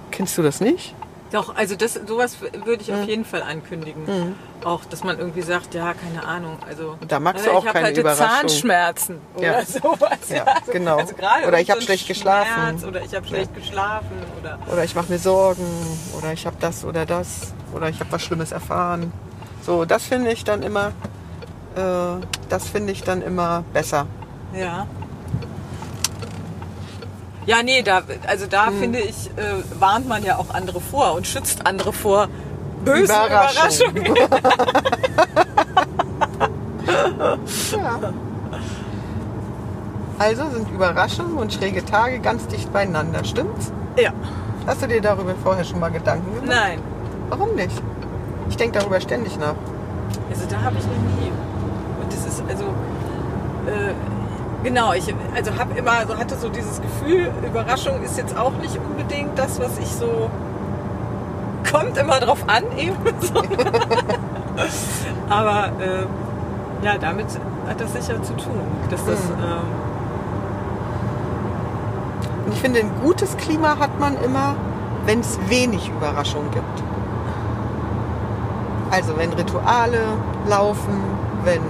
[0.10, 0.96] Kennst du das nicht?
[1.32, 3.08] Doch, also das, sowas würde ich auf Mhm.
[3.08, 4.36] jeden Fall ankündigen.
[4.64, 6.98] Auch, dass man irgendwie sagt, ja, keine Ahnung, also.
[7.08, 8.48] Da magst du äh, auch ich keine halt Überraschung.
[8.50, 9.66] Zahnschmerzen oder Ja.
[9.66, 10.30] sowas.
[10.30, 10.98] Ja, also, genau.
[11.00, 11.14] Also
[11.48, 12.84] Oder ich hab so schlecht geschlafen.
[12.88, 14.58] Oder ich habe schlecht geschlafen oder.
[14.72, 15.66] Oder ich mache mir Sorgen
[16.18, 19.12] oder ich habe das oder das oder ich habe was Schlimmes erfahren.
[19.64, 20.88] So, das finde ich dann immer,
[21.76, 24.08] äh, das finde ich dann immer besser.
[24.54, 24.88] Ja.
[27.48, 28.80] Ja, nee, da, also da Hm.
[28.80, 32.28] finde ich, äh, warnt man ja auch andere vor und schützt andere vor
[32.86, 33.96] bösen Überraschung.
[33.96, 34.16] Überraschungen.
[37.72, 38.00] Ja.
[40.20, 43.72] Also sind Überraschungen und schräge Tage ganz dicht beieinander, stimmt's?
[43.98, 44.12] Ja.
[44.66, 46.50] Hast du dir darüber vorher schon mal Gedanken gemacht?
[46.50, 46.80] Nein.
[47.30, 47.82] Warum nicht?
[48.50, 49.56] Ich denke darüber ständig nach.
[50.30, 51.32] Also da habe ich noch nie.
[52.02, 52.64] Und das ist also
[53.68, 53.94] äh,
[54.64, 58.78] genau, ich also habe immer so hatte so dieses Gefühl, Überraschung ist jetzt auch nicht
[58.78, 60.30] unbedingt das, was ich so
[61.72, 62.98] kommt immer drauf an eben.
[63.22, 63.42] So.
[65.30, 66.06] Aber äh,
[66.84, 67.28] ja, damit
[67.68, 69.44] hat das sicher zu tun, dass das Mhm.
[69.44, 69.88] ähm,
[72.46, 74.56] Und ich finde, ein gutes Klima hat man immer,
[75.06, 76.84] wenn es wenig Überraschungen gibt.
[78.90, 80.00] Also wenn Rituale
[80.48, 81.04] laufen,
[81.44, 81.62] wenn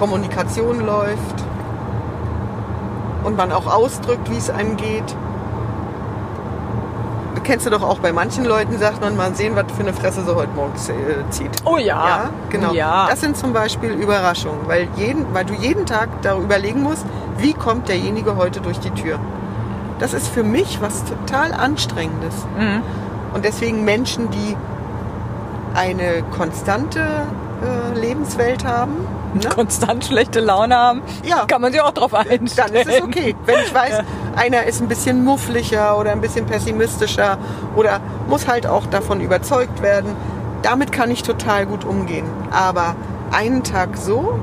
[0.00, 1.44] Kommunikation läuft
[3.22, 5.04] und man auch ausdrückt, wie es einem geht.
[7.44, 10.22] Kennst du doch auch bei manchen Leuten, sagt man, mal sehen, was für eine Fresse
[10.24, 10.94] sie heute morgens äh,
[11.30, 11.50] zieht.
[11.64, 12.08] Oh ja.
[12.08, 12.72] Ja, genau.
[12.72, 13.08] Ja.
[13.10, 17.04] Das sind zum Beispiel Überraschungen, weil, jeden, weil du jeden Tag darüber überlegen musst,
[17.38, 19.18] wie kommt derjenige heute durch die Tür.
[19.98, 22.34] Das ist für mich was total Anstrengendes.
[22.56, 22.82] Mhm.
[23.34, 24.56] Und deswegen Menschen, die
[25.74, 28.92] eine konstante äh, Lebenswelt haben,
[29.34, 29.48] ne?
[29.54, 31.44] konstant schlechte Laune haben, Ja.
[31.46, 32.48] kann man sich auch drauf einstellen.
[32.56, 33.34] dann ist es okay.
[33.46, 34.00] Wenn ich weiß,
[34.36, 37.38] einer ist ein bisschen muffliger oder ein bisschen pessimistischer
[37.76, 40.14] oder muss halt auch davon überzeugt werden,
[40.62, 42.26] damit kann ich total gut umgehen.
[42.50, 42.94] Aber
[43.32, 44.38] einen Tag so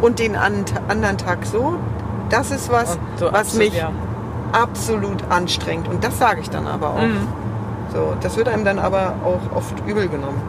[0.00, 1.74] und den an- anderen Tag so,
[2.28, 3.90] das ist was, so was absolut, mich ja.
[4.52, 5.88] absolut anstrengt.
[5.88, 7.02] Und das sage ich dann aber auch.
[7.02, 7.26] Mhm.
[7.92, 10.40] So, das wird einem dann aber auch oft übel genommen.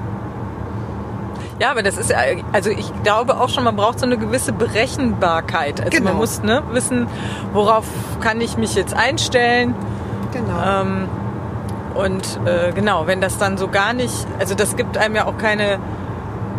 [1.61, 2.17] Ja, aber das ist ja,
[2.53, 5.79] also ich glaube auch schon, man braucht so eine gewisse Berechenbarkeit.
[5.79, 6.09] Also Genau.
[6.09, 7.05] man muss ne, wissen,
[7.53, 7.85] worauf
[8.19, 9.75] kann ich mich jetzt einstellen.
[10.33, 10.81] Genau.
[10.81, 11.07] Ähm,
[11.93, 15.37] und äh, genau, wenn das dann so gar nicht, also das gibt einem ja auch
[15.37, 15.77] keine,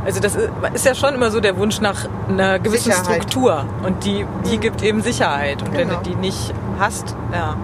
[0.04, 3.24] also das ist- ist ja schon immer so der Wunsch nach einer gewissen Sicherheit.
[3.24, 3.64] Struktur.
[3.82, 5.62] Und die, die gibt eben Sicherheit.
[5.62, 6.00] Und wenn Genau.
[6.00, 7.56] du die nicht hast, ja.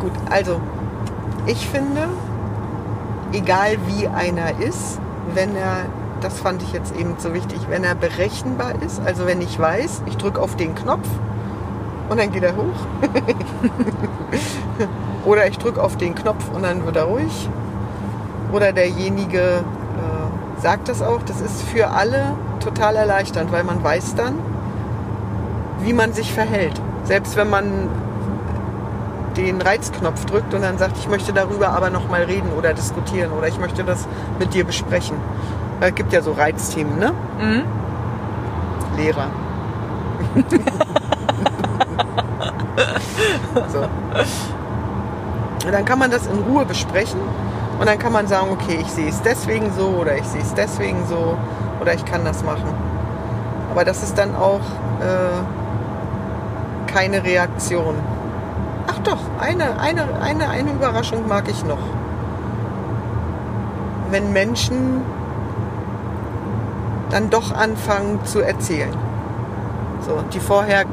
[0.00, 0.60] Gut, also
[1.46, 2.08] Ich finde,
[3.32, 5.00] egal wie einer ist,
[5.34, 5.86] wenn er,
[6.24, 10.02] das fand ich jetzt eben so wichtig, wenn er berechenbar ist, also wenn ich weiß,
[10.06, 11.06] ich drücke auf den Knopf
[12.08, 13.02] und dann geht er hoch.
[15.24, 17.48] Oder ich drücke auf den Knopf und dann wird er ruhig.
[18.52, 21.22] Oder derjenige äh, sagt das auch.
[21.22, 24.34] Das ist für alle total erleichternd, weil man weiß dann,
[25.80, 26.80] wie man sich verhält.
[27.04, 27.88] Selbst wenn man
[29.36, 33.32] den Reizknopf drückt und dann sagt, ich möchte darüber aber noch mal reden oder diskutieren
[33.32, 34.06] oder ich möchte das
[34.38, 35.16] mit dir besprechen.
[35.80, 37.12] Es gibt ja so Reizthemen, ne?
[37.40, 37.62] Mhm.
[38.96, 39.30] Lehrer.
[43.72, 43.80] so.
[45.66, 47.20] Und dann kann man das in Ruhe besprechen
[47.78, 50.54] und dann kann man sagen, okay, ich sehe es deswegen so oder ich sehe es
[50.54, 51.36] deswegen so
[51.80, 52.68] oder ich kann das machen.
[53.70, 54.60] Aber das ist dann auch
[55.00, 55.42] äh,
[56.92, 57.96] keine Reaktion.
[58.86, 61.78] Ach doch, eine, eine, eine, eine Überraschung mag ich noch.
[64.10, 65.02] Wenn Menschen
[67.14, 68.90] dann doch anfangen zu erzählen.
[70.04, 70.84] So, die vorher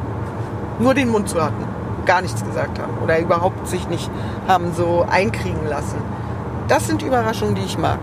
[0.78, 1.66] nur den Mund zu hatten,
[2.06, 4.08] gar nichts gesagt haben oder überhaupt sich nicht
[4.48, 5.98] haben so einkriegen lassen.
[6.68, 7.98] Das sind Überraschungen, die ich mag.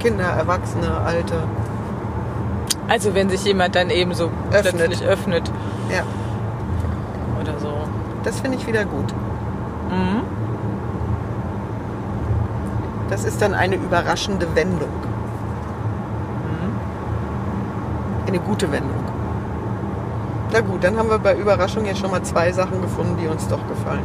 [0.00, 1.44] Kinder, Erwachsene, Alte.
[2.88, 4.76] Also wenn sich jemand dann eben so Öffnet.
[4.76, 5.50] plötzlich öffnet
[5.88, 6.02] Ja,
[7.40, 7.72] oder so.
[8.22, 9.14] das finde ich wieder gut.
[9.88, 10.20] Mhm.
[13.08, 14.90] Das ist dann eine überraschende Wendung.
[18.30, 19.02] Eine gute Wendung.
[20.52, 23.48] Na gut, dann haben wir bei Überraschung jetzt schon mal zwei Sachen gefunden, die uns
[23.48, 24.04] doch gefallen.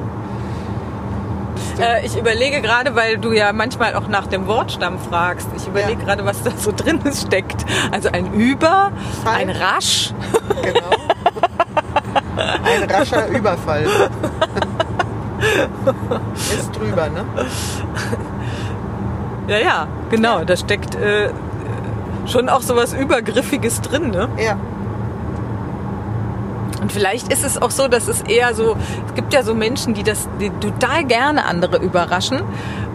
[1.79, 5.47] Äh, ich überlege gerade, weil du ja manchmal auch nach dem Wortstamm fragst.
[5.55, 6.05] Ich überlege Ja.
[6.05, 7.63] gerade, was da so drin steckt.
[7.91, 8.91] Also ein Über,
[9.23, 9.35] Fall.
[9.41, 10.11] ein Rasch.
[10.63, 10.89] Genau.
[12.35, 13.83] Ein rascher Überfall.
[16.35, 17.23] Ist drüber, ne?
[19.47, 20.43] Ja, ja, genau.
[20.43, 21.29] Da steckt äh,
[22.25, 24.29] schon auch sowas Übergriffiges drin, ne?
[24.37, 24.57] Ja.
[26.81, 28.75] Und vielleicht ist es auch so, dass es eher so,
[29.07, 32.43] es gibt ja so Menschen, die das die total gerne andere überraschen.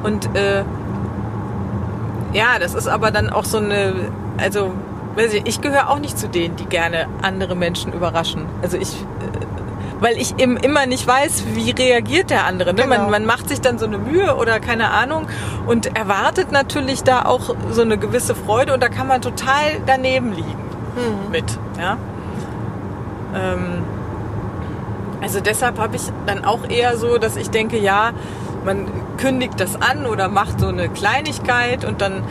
[0.04, 0.62] Und äh,
[2.32, 3.94] ja, das ist aber dann auch so eine,
[4.38, 4.72] also,
[5.16, 8.46] weiß ich, ich gehöre auch nicht zu denen, die gerne andere Menschen überraschen.
[8.62, 8.94] Also ich,
[10.00, 12.74] weil ich eben immer nicht weiß, wie reagiert der andere.
[12.74, 12.82] Ne?
[12.82, 12.96] Genau.
[12.96, 15.26] Man, man macht sich dann so eine Mühe oder keine Ahnung
[15.66, 20.32] und erwartet natürlich da auch so eine gewisse Freude und da kann man total daneben
[20.32, 20.70] liegen
[21.30, 21.44] mit.
[21.78, 21.96] Ja?
[23.34, 23.84] Ähm,
[25.22, 28.12] also deshalb habe ich dann auch eher so, dass ich denke, ja,
[28.64, 28.86] man
[29.18, 32.22] kündigt das an oder macht so eine Kleinigkeit und dann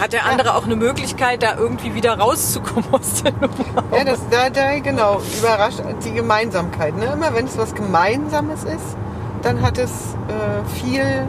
[0.00, 3.84] hat der andere auch eine Möglichkeit, da irgendwie wieder rauszukommen aus der Nummer.
[3.96, 6.96] Ja, das, da, da, genau, überrascht die Gemeinsamkeit.
[6.96, 7.06] Ne?
[7.06, 8.96] Immer wenn es was Gemeinsames ist,
[9.42, 9.90] dann hat es
[10.28, 11.26] äh, viel,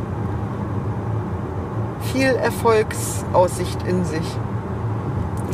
[2.12, 4.26] viel Erfolgsaussicht in sich.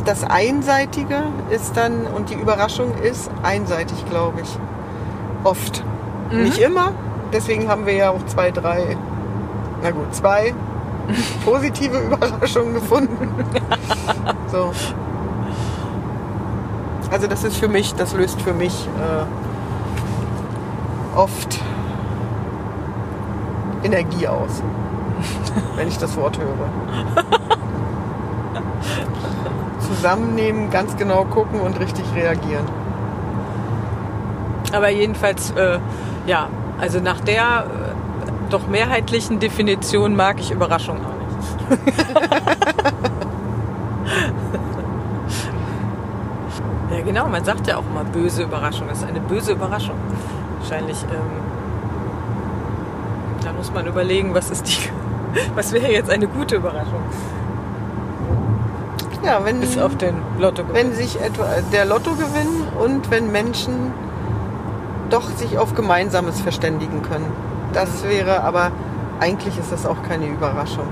[0.04, 4.58] Das Einseitige ist dann, und die Überraschung ist einseitig, glaube ich.
[5.44, 5.84] Oft.
[6.30, 6.92] Nicht immer,
[7.32, 8.96] deswegen haben wir ja auch zwei, drei,
[9.82, 10.54] na gut, zwei
[11.44, 13.28] positive Überraschungen gefunden.
[14.50, 14.72] So.
[17.12, 19.24] Also das ist für mich, das löst für mich äh,
[21.16, 21.60] oft
[23.84, 24.60] Energie aus,
[25.76, 26.68] wenn ich das Wort höre.
[29.78, 32.64] Zusammennehmen, ganz genau gucken und richtig reagieren.
[34.72, 35.78] Aber jedenfalls, äh,
[36.26, 36.48] ja,
[36.80, 37.89] also nach der äh,
[38.52, 41.80] doch mehrheitlichen Definition mag ich Überraschung auch nicht.
[46.90, 48.88] ja, genau, man sagt ja auch immer böse Überraschung.
[48.88, 49.94] Das ist eine böse Überraschung.
[50.58, 51.30] Wahrscheinlich, ähm,
[53.44, 54.90] da muss man überlegen, was ist die,
[55.54, 57.02] was wäre jetzt eine gute Überraschung?
[59.22, 60.64] Ja, wenn, Bis auf den Lotto.
[60.72, 63.92] wenn sich etwa der Lottogewinn und wenn Menschen
[65.10, 67.30] doch sich auf Gemeinsames verständigen können.
[67.72, 68.70] Das wäre aber,
[69.20, 70.86] eigentlich ist das auch keine Überraschung.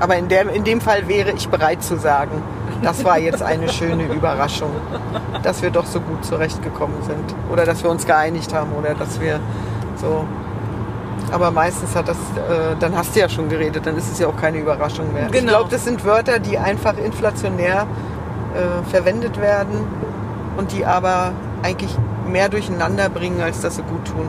[0.00, 2.42] Aber in, der, in dem Fall wäre ich bereit zu sagen,
[2.82, 4.70] das war jetzt eine schöne Überraschung,
[5.44, 7.34] dass wir doch so gut zurechtgekommen sind.
[7.52, 9.38] Oder dass wir uns geeinigt haben oder dass wir
[9.96, 10.24] so.
[11.30, 14.26] Aber meistens hat das, äh, dann hast du ja schon geredet, dann ist es ja
[14.26, 15.26] auch keine Überraschung mehr.
[15.26, 15.50] Ich Genau.
[15.52, 17.86] glaube, das sind Wörter, die einfach inflationär
[18.54, 19.86] äh, verwendet werden
[20.56, 21.96] und die aber eigentlich
[22.28, 24.28] mehr durcheinander bringen, als dass sie gut tun.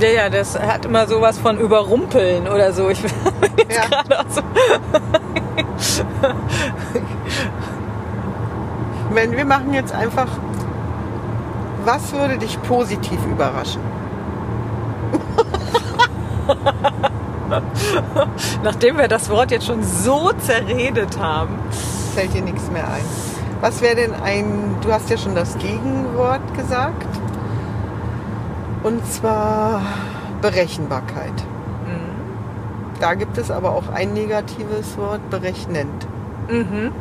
[0.00, 2.88] Ja, ja, das hat immer sowas von überrumpeln oder so.
[2.88, 3.10] Ich bin
[3.58, 3.86] jetzt Ja.
[4.02, 4.42] gerade auch so.
[9.10, 10.28] Wenn wir machen jetzt einfach
[11.84, 13.80] was würde dich positiv überraschen?
[18.62, 21.54] Nachdem wir das Wort jetzt schon so zerredet haben.
[22.14, 23.04] Fällt dir nichts mehr ein.
[23.60, 27.06] Was wäre denn ein, du hast ja schon das Gegenwort gesagt.
[28.84, 29.82] Und zwar
[30.40, 31.32] Berechenbarkeit.
[31.32, 33.00] Mhm.
[33.00, 36.06] Da gibt es aber auch ein negatives Wort, berechnend.
[36.48, 36.92] Mhm.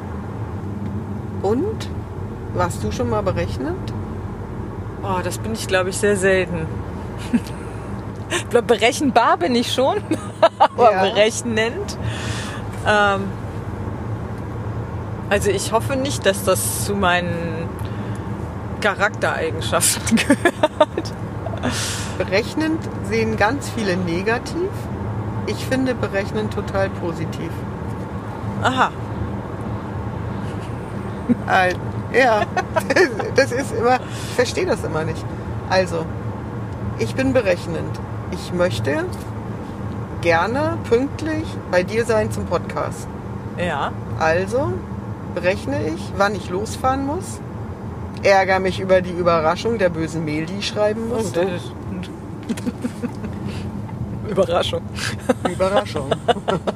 [1.43, 1.89] Und?
[2.55, 3.93] Warst du schon mal berechnend?
[5.03, 6.65] Oh, das bin ich, glaube ich, sehr selten.
[8.67, 9.97] Berechenbar bin ich schon,
[10.59, 11.01] aber Ja.
[11.03, 11.97] berechnend.
[12.85, 13.21] Ähm,
[15.29, 17.67] also ich hoffe nicht, dass das zu meinen
[18.81, 21.13] Charaktereigenschaften gehört.
[22.17, 24.69] Berechnend sehen ganz viele negativ.
[25.47, 27.49] Ich finde berechnend total positiv.
[28.61, 28.91] Aha.
[31.47, 31.75] Al-
[32.13, 32.41] Ja,
[33.35, 35.23] das ist immer, ich verstehe das immer nicht.
[35.69, 36.05] Also,
[36.99, 37.99] ich bin berechnend.
[38.31, 39.05] Ich möchte
[40.21, 43.07] gerne pünktlich bei dir sein zum Podcast.
[43.57, 43.91] Ja.
[44.19, 44.73] Also
[45.41, 47.39] berechne ich, wann ich losfahren muss.
[48.23, 51.37] Ärgere mich über die Überraschung der bösen Mail, die ich schreiben Oh, ist
[54.27, 54.81] Überraschung.
[55.47, 56.09] Überraschung.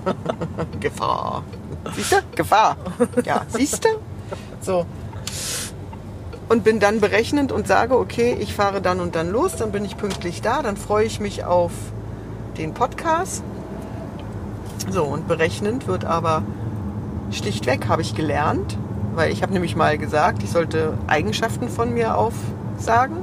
[0.80, 1.44] Gefahr.
[1.96, 2.18] Siehst du?
[2.36, 2.78] Gefahr.
[3.26, 3.90] Ja, siehst du?
[4.62, 4.86] So.
[6.48, 9.86] Und bin dann berechnend und sage, okay, ich fahre dann und dann los, dann bin
[9.86, 11.72] ich pünktlich da, dann freue ich mich auf
[12.60, 13.42] den Podcast.
[14.88, 16.44] So, und berechnend wird aber
[17.32, 18.78] schlichtweg, habe ich gelernt,
[19.16, 23.18] weil ich habe nämlich mal gesagt, ich sollte Eigenschaften von mir aufsagen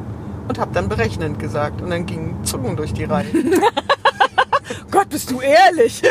[0.49, 1.83] und habe dann berechnend gesagt.
[1.83, 3.27] Und dann gingen Zungen durch die Reihe.
[4.91, 6.03] Gott, bist du ehrlich?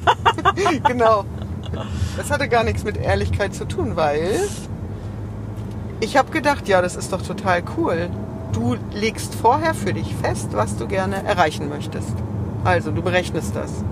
[0.86, 1.24] genau.
[2.16, 4.40] Das hatte gar nichts mit Ehrlichkeit zu tun, weil
[6.00, 8.08] ich habe gedacht, ja, das ist doch total cool.
[8.52, 12.14] Du legst vorher für dich fest, was du gerne erreichen möchtest.
[12.64, 13.84] Also, du berechnest das.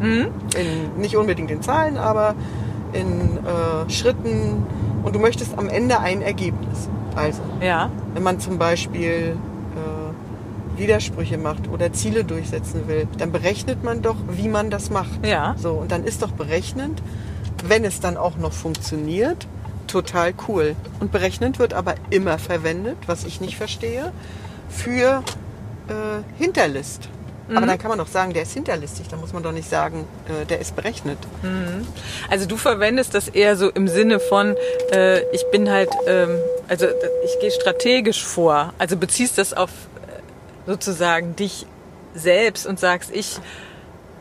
[0.00, 0.26] Mhm.
[0.56, 2.34] In, nicht unbedingt in Zahlen, aber
[2.92, 4.66] in äh, Schritten.
[5.02, 6.88] Und du möchtest am Ende ein Ergebnis.
[7.14, 7.90] Also, Ja.
[8.14, 9.36] wenn man zum Beispiel
[9.76, 15.24] äh, Widersprüche macht oder Ziele durchsetzen will, dann berechnet man doch, wie man das macht.
[15.26, 15.54] Ja.
[15.58, 17.02] So, und dann ist doch berechnend,
[17.66, 19.46] wenn es dann auch noch funktioniert,
[19.88, 20.76] total cool.
[21.00, 24.12] Und berechnend wird aber immer verwendet, was ich nicht verstehe,
[24.68, 25.22] für
[25.88, 25.92] äh,
[26.38, 27.08] Hinterlist.
[27.56, 29.08] Aber dann kann man doch sagen, der ist hinterlistig.
[29.08, 31.18] Da muss man doch nicht sagen, äh, der ist berechnet.
[32.28, 34.56] Also du verwendest das eher so im Sinne von,
[34.92, 36.86] äh, ich bin halt, ähm, also
[37.24, 38.74] ich gehe strategisch vor.
[38.78, 41.66] Also beziehst das auf äh, sozusagen dich
[42.14, 43.38] selbst und sagst, ich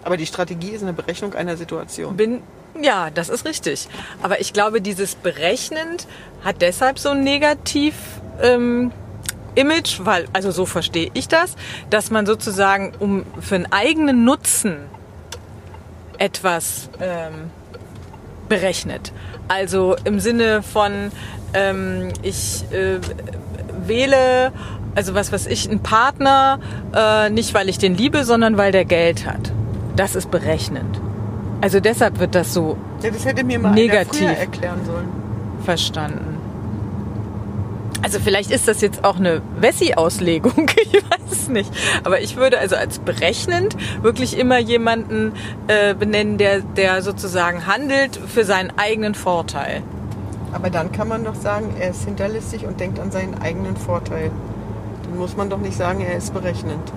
[0.04, 2.16] Aber die Strategie ist eine Berechnung einer Situation.
[2.16, 2.42] bin,
[2.82, 3.90] ja, das ist richtig.
[4.22, 6.08] Aber ich glaube, dieses berechnend
[6.46, 7.96] hat deshalb so ein Negativ.
[8.42, 8.92] Ähm,
[9.58, 11.56] Image, weil, also so verstehe ich das,
[11.89, 14.78] dass man sozusagen um für einen eigenen Nutzen
[16.17, 17.52] etwas ähm,
[18.50, 19.12] berechnet.
[19.48, 21.12] Also im Sinne von,
[21.54, 23.00] ähm, ich äh,
[23.86, 24.52] wähle,
[24.96, 26.60] also was weiß ich, einen Partner,
[26.96, 29.52] äh, nicht weil ich den liebe, sondern weil der Geld hat.
[29.96, 31.00] Das ist berechnend.
[31.62, 34.28] Also deshalb wird das so Ja, das hätte mir mal Negativ.
[34.28, 35.08] erklären sollen.
[35.63, 36.37] verstanden.
[38.01, 41.71] Also vielleicht ist das jetzt auch eine Wessi-Auslegung, ich weiß es nicht.
[42.03, 45.33] Aber ich würde also als berechnend wirklich immer jemanden
[45.67, 49.81] äh, benennen, der, der sozusagen handelt für seinen eigenen Vorteil.
[50.53, 54.31] Aber dann kann man doch sagen, er ist hinterlistig und denkt an seinen eigenen Vorteil.
[55.03, 56.91] Dann muss man doch nicht sagen, er ist berechnend.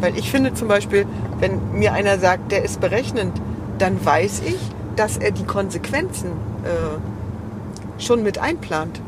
[0.00, 1.06] Weil ich finde zum Beispiel,
[1.38, 3.40] wenn mir einer sagt, der ist berechnend,
[3.78, 4.58] dann weiß ich,
[4.96, 6.30] dass er die Konsequenzen
[6.64, 9.00] äh, schon mit einplant.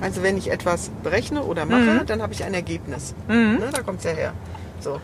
[0.00, 3.14] Also wenn ich etwas berechne oder mache, dann habe ich ein Ergebnis.
[3.26, 4.32] Ne, da kommt es ja her.
[4.80, 5.00] So.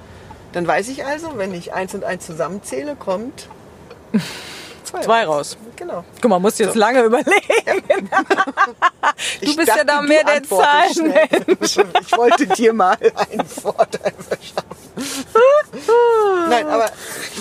[0.52, 3.48] Dann weiß ich also, wenn ich eins und eins zusammenzähle, kommt
[4.84, 5.56] zwei, Zwei raus.
[5.74, 6.04] Genau.
[6.20, 7.32] Guck mal, musst du jetzt lange überlegen.
[9.40, 10.42] Du Ich bist ja dachte, da mehr der
[10.92, 11.28] schnell.
[11.60, 12.96] Ich wollte dir mal
[13.30, 14.74] einen Vorteil verschaffen.
[16.48, 16.86] Nein, aber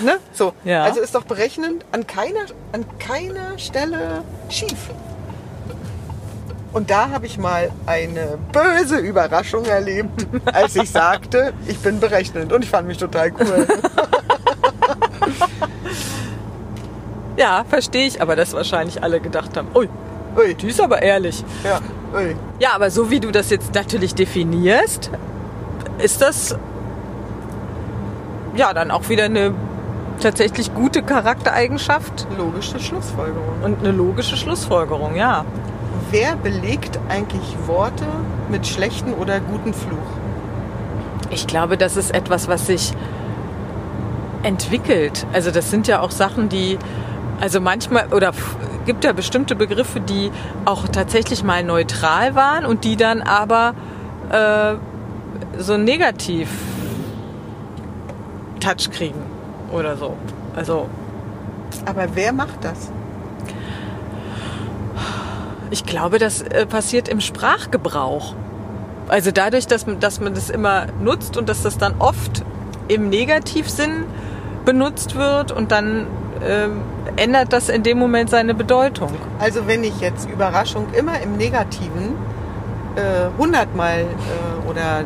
[0.04, 0.54] ne, so.
[0.64, 0.84] Ja.
[0.84, 4.90] Also ist doch berechnend an keiner, an keiner Stelle schief.
[6.74, 12.52] Und da habe ich mal eine böse Überraschung erlebt, als ich sagte, ich bin berechnend.
[12.52, 13.68] Und ich fand mich total cool.
[17.36, 19.90] Ja, verstehe ich, aber dass wahrscheinlich alle gedacht haben, ui,
[20.38, 21.44] Ui, die ist aber ehrlich.
[21.64, 21.80] ja,
[22.16, 22.36] ui.
[22.60, 25.10] Ja, aber so wie du das jetzt natürlich definierst,
[25.98, 26.56] ist das
[28.56, 29.54] ja dann auch wieder eine
[30.20, 33.64] tatsächlich gute Charaktereigenschaft Logische Schlussfolgerung.
[33.64, 35.44] und eine logische Schlussfolgerung, ja.
[36.14, 38.06] Wer belegt eigentlich Worte
[38.50, 39.98] mit schlechten oder guten Fluch?
[41.32, 42.94] Ich glaube, das ist etwas, was sich
[44.44, 45.26] entwickelt.
[45.34, 46.78] Also das sind ja auch Sachen, die,
[47.42, 48.32] also manchmal, oder
[48.86, 50.32] gibt ja bestimmte Begriffe, die
[50.66, 53.74] auch tatsächlich mal neutral waren und die dann aber
[54.30, 54.76] äh,
[55.58, 56.50] so negativ
[58.60, 59.22] Touch kriegen
[59.72, 60.16] oder so.
[60.56, 60.88] Also
[61.86, 62.92] Aber wer macht das?
[65.74, 68.36] Ich glaube, das äh, passiert im Sprachgebrauch.
[69.10, 72.44] Also dadurch, dass, man- dass man das immer nutzt und dass das dann oft
[72.88, 74.06] im Negativsinn
[74.66, 76.06] benutzt wird und dann
[76.48, 76.82] ähm,
[77.16, 79.10] ändert das in dem Moment seine Bedeutung.
[79.40, 82.16] Also wenn ich jetzt Überraschung immer im Negativen
[82.96, 83.02] äh,
[83.38, 85.06] hundertmal äh, oder äh,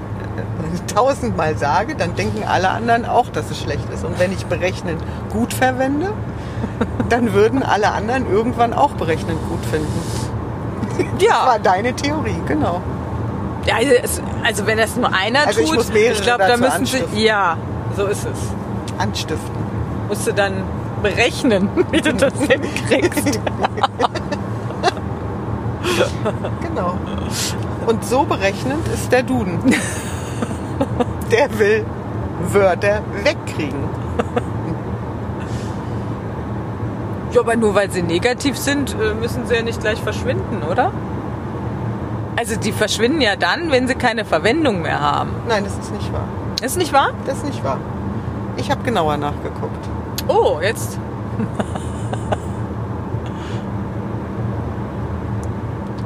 [0.93, 4.03] tausendmal sage, dann denken alle anderen auch, dass es schlecht ist.
[4.03, 4.97] Und wenn ich berechnen
[5.31, 6.11] gut verwende,
[7.09, 10.26] dann würden alle anderen irgendwann auch berechnen gut finden.
[11.19, 12.81] Das war Ja, deine Theorie, genau.
[13.65, 16.57] ja also, es, also wenn das nur einer Also ich tut, mehrere ich glaube, da
[16.57, 17.57] müssen sie, ja,
[17.95, 18.39] so ist es.
[18.99, 19.55] Anstiften.
[20.07, 20.63] Musst du dann
[21.03, 23.39] berechnen, wie du das hinkriegst.
[26.61, 26.95] Genau.
[27.87, 29.59] Und so berechnend ist der Duden.
[31.31, 31.85] Der will
[32.51, 33.83] Wörter wegkriegen.
[37.37, 40.91] Ja, aber nur weil sie negativ sind, äh, müssen sie ja nicht gleich verschwinden, oder?
[42.35, 45.29] Also die verschwinden ja dann, wenn sie keine Verwendung mehr haben.
[45.47, 46.27] Nein, das ist nicht wahr.
[46.63, 47.11] Ist nicht wahr?
[47.27, 47.77] Das ist nicht wahr.
[48.55, 49.87] Ich habe genauer nachgeguckt.
[50.27, 50.97] Oh, jetzt.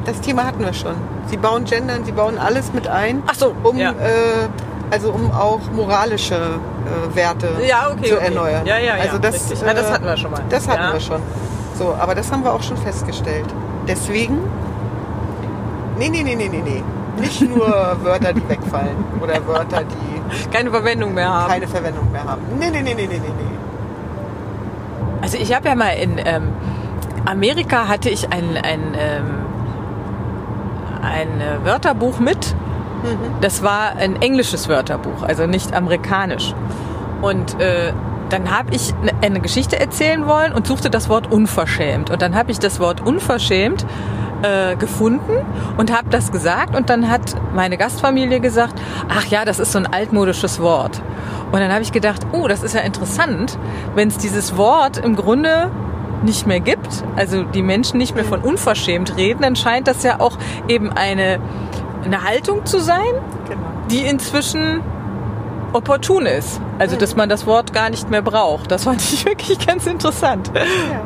[0.04, 0.96] Das Thema hatten wir schon.
[1.28, 3.92] Sie bauen Gendern, sie bauen alles mit ein, Ach so, um, ja.
[3.92, 4.50] äh,
[4.90, 6.60] also um auch moralische
[6.92, 8.26] äh, Werte Ja, okay, zu okay.
[8.26, 8.66] erneuern.
[8.66, 9.62] Ja, ja, ja, Also das, richtig.
[9.62, 10.42] Ja, das äh, hatten wir schon mal.
[10.50, 10.94] Das hatten Ja.
[10.94, 11.22] wir schon.
[11.78, 13.46] So, aber das haben wir auch schon festgestellt.
[13.88, 14.38] Deswegen,
[15.98, 16.84] nee, nee, nee, nee, nee, nee.
[17.20, 17.68] Nicht nur
[18.04, 21.50] Wörter, die wegfallen oder Wörter, die Keine Verwendung mehr haben.
[21.52, 22.42] keine Verwendung mehr haben.
[22.58, 23.58] Nee, nee, nee, nee, nee, nee, nee.
[25.22, 26.50] Also ich habe ja mal in ähm,
[27.26, 29.26] Amerika hatte ich ein, ein, ähm,
[31.04, 32.56] ein äh, Wörterbuch mit.
[33.42, 36.54] Das war ein englisches Wörterbuch, also nicht amerikanisch.
[37.22, 37.94] Und äh,
[38.30, 42.10] dann habe ich ne- eine Geschichte erzählen wollen und suchte das Wort unverschämt.
[42.10, 43.86] Und dann habe ich das Wort unverschämt
[44.44, 45.34] äh, gefunden
[45.78, 46.76] und habe das gesagt.
[46.76, 48.74] Und dann hat meine Gastfamilie gesagt,
[49.10, 51.02] ach ja, das ist so ein altmodisches Wort.
[51.52, 53.58] Und dann habe ich gedacht, oh, das ist ja interessant,
[53.94, 55.70] wenn es dieses Wort im Grunde
[56.24, 60.20] nicht mehr gibt, also die Menschen nicht mehr von unverschämt reden, dann scheint das ja
[60.20, 60.38] auch
[60.68, 61.40] eben eine,
[62.04, 63.00] eine Haltung zu sein,
[63.48, 63.62] Genau.
[63.90, 64.82] die inzwischen
[65.74, 66.60] opportun ist.
[66.80, 68.72] Also, dass man das Wort gar nicht mehr braucht.
[68.72, 70.52] Das fand ich wirklich ganz interessant.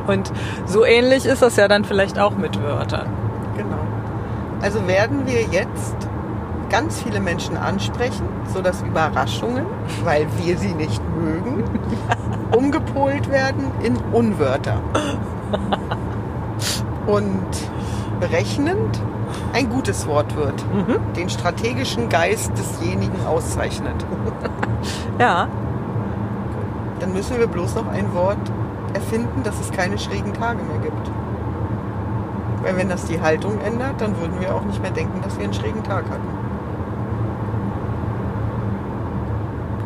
[0.07, 0.31] Und
[0.65, 3.07] so ähnlich ist das ja dann vielleicht auch mit Wörtern.
[3.55, 3.77] Genau.
[4.61, 5.95] Also werden wir jetzt
[6.69, 9.65] ganz viele Menschen ansprechen, sodass Überraschungen,
[10.03, 11.63] weil wir sie nicht mögen,
[12.57, 14.81] umgepolt werden in Unwörter.
[17.07, 17.45] Und
[18.19, 18.99] berechnend
[19.53, 20.63] ein gutes Wort wird,
[21.15, 24.05] den strategischen Geist desjenigen auszeichnet.
[25.17, 25.47] Ja,
[26.99, 28.37] Dann müssen wir bloß noch ein Wort
[28.93, 31.09] erfinden, dass es keine schrägen Tage mehr gibt.
[32.61, 35.45] Weil wenn das die Haltung ändert, dann würden wir auch nicht mehr denken, dass wir
[35.45, 36.27] einen schrägen Tag hatten.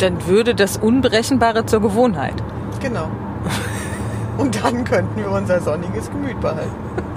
[0.01, 2.35] dann würde das Unberechenbare zur Gewohnheit.
[2.81, 3.09] Genau.
[4.37, 6.71] Und dann könnten wir unser sonniges Gemüt behalten.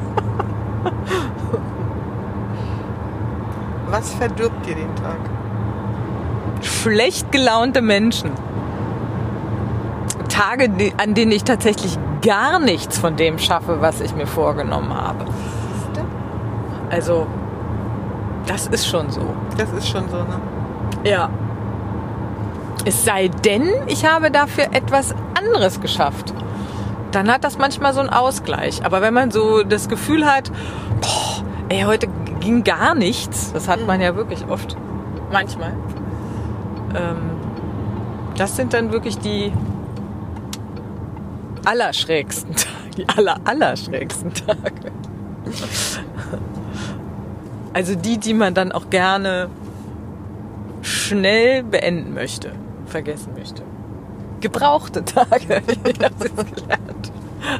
[3.93, 5.18] Was verdirbt dir den Tag?
[6.62, 8.30] Schlecht gelaunte Menschen.
[10.30, 15.26] Tage, an denen ich tatsächlich gar nichts von dem schaffe, was ich mir vorgenommen habe.
[16.88, 17.26] Also,
[18.47, 19.34] das ist schon so.
[19.59, 20.40] Das ist schon so, ne?
[21.05, 21.28] Ja.
[22.86, 26.32] Es sei denn, ich habe dafür etwas anderes geschafft.
[27.11, 28.86] Dann hat das manchmal so einen Ausgleich.
[28.86, 30.51] Aber wenn man so das Gefühl hat,
[31.03, 32.09] boah, ey, heute
[32.43, 34.76] ging gar nichts, das hat man ja wirklich oft,
[35.30, 35.72] manchmal.
[36.95, 37.30] Ähm,
[38.36, 39.53] das sind dann wirklich die
[41.64, 42.72] allerschrägsten Tage.
[42.97, 44.93] Die aller, allerschrägsten Tage.
[47.72, 49.49] Also die, die man dann auch gerne
[50.82, 52.53] schnell beenden möchte,
[52.84, 53.62] vergessen möchte.
[54.40, 57.12] Gebrauchte Tage, ich habe jetzt gelernt.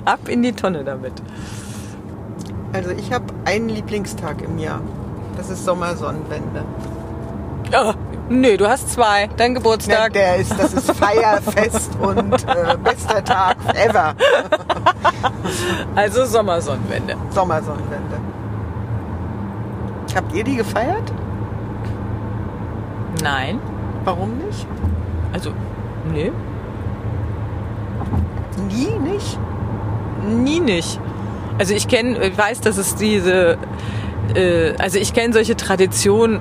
[0.05, 1.15] Ab in die Tonne damit.
[2.73, 4.81] Also ich habe einen Lieblingstag im Jahr.
[5.37, 6.65] Das ist Sommersonnenwende.
[7.75, 7.93] Oh,
[8.29, 9.29] nee, du hast zwei.
[9.37, 10.13] Dein Geburtstag.
[10.13, 14.15] der ist, das ist Feierfest und äh, bester Tag ever.
[15.95, 17.17] Also Sommersonnenwende.
[17.31, 18.19] Sommersonnenwende.
[20.15, 21.13] Habt ihr die gefeiert?
[23.23, 23.59] Nein.
[24.05, 24.67] Warum nicht?
[25.33, 25.53] Also,
[26.11, 26.33] nee.
[28.69, 29.39] Nie nicht?
[30.27, 31.01] Nie nicht.
[31.59, 33.59] Also ich kenne, weiß, dass es diese,
[34.35, 36.41] äh, also ich kenne solche Traditionen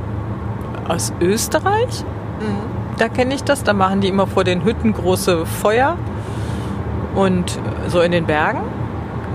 [0.88, 2.04] aus Österreich.
[2.40, 2.98] Mhm.
[2.98, 3.64] Da kenne ich das.
[3.64, 5.98] Da machen die immer vor den Hütten große Feuer
[7.16, 8.62] und so in den Bergen.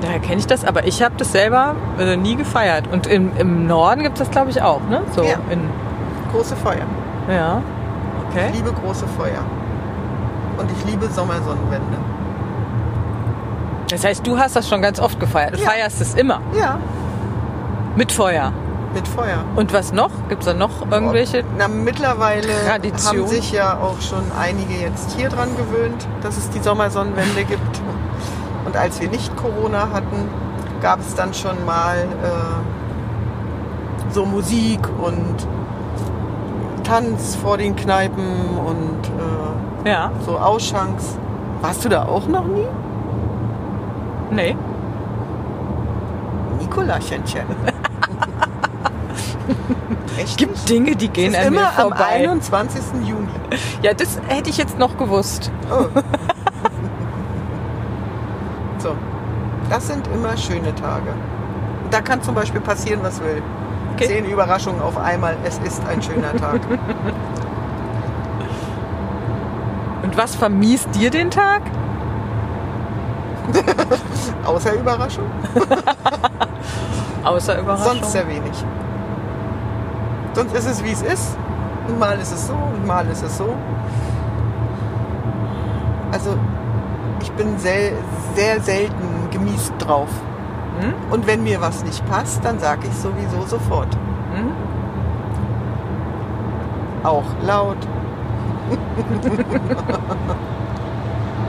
[0.02, 2.84] Daher kenne ich das, aber ich habe das selber äh, nie gefeiert.
[2.92, 5.02] Und im, im Norden gibt es das, glaube ich, auch, ne?
[5.14, 5.38] So Ja.
[5.50, 5.60] in,
[6.32, 6.84] Große Feuer.
[7.30, 7.62] ja.
[8.30, 8.48] Okay.
[8.50, 9.42] Ich liebe große Feuer.
[10.58, 11.96] Und ich liebe Sommersonnenwende.
[13.90, 15.54] Das heißt, du hast das schon ganz oft gefeiert.
[15.54, 15.70] Du Ja.
[15.70, 16.78] feierst es immer Ja,
[17.96, 18.52] mit Feuer.
[18.94, 19.44] mit Feuer.
[19.54, 20.10] Und was noch?
[20.28, 21.44] Gibt es da noch irgendwelche?
[21.56, 23.18] Na, mittlerweile Tradition?
[23.22, 27.80] haben sich ja auch schon einige jetzt hier dran gewöhnt, dass es die Sommersonnenwende gibt.
[28.64, 30.28] Und als wir nicht Corona hatten,
[30.82, 35.46] gab es dann schon mal äh, so Musik und
[36.84, 38.24] Tanz vor den Kneipen
[38.64, 40.10] und äh, Ja.
[40.24, 41.16] so Ausschanks.
[41.60, 42.66] Warst du da auch noch nie?
[44.30, 44.56] Nee.
[46.58, 47.44] Nikolaschenchen.
[50.18, 50.38] Echt?
[50.38, 52.04] Gibt Dinge, die gehen Es an mir immer am vorbei.
[52.04, 52.82] 21.
[53.04, 53.28] Juni.
[53.82, 55.50] Ja, das hätte ich jetzt noch gewusst.
[55.70, 55.86] Oh.
[58.78, 58.96] so,
[59.70, 61.12] das sind immer schöne Tage.
[61.90, 63.42] Da kann zum Beispiel passieren, was will.
[63.94, 64.06] Okay.
[64.08, 65.36] Zehn Überraschungen auf einmal.
[65.44, 66.60] Es ist ein schöner Tag.
[70.02, 71.62] Und was vermiest dir den Tag?
[74.44, 75.30] Außer Überraschung.
[77.24, 77.98] Außer Überraschung.
[77.98, 78.64] Sonst sehr wenig.
[80.34, 81.36] Sonst ist es wie es ist.
[81.88, 83.54] Und mal ist es so und mal ist es so.
[86.12, 86.36] Also
[87.20, 87.92] ich bin sehr,
[88.34, 90.08] sehr selten gemies drauf.
[90.80, 90.94] Hm?
[91.10, 93.92] Und wenn mir was nicht passt, dann sage ich sowieso sofort.
[94.34, 94.52] Hm?
[97.02, 97.78] Auch laut.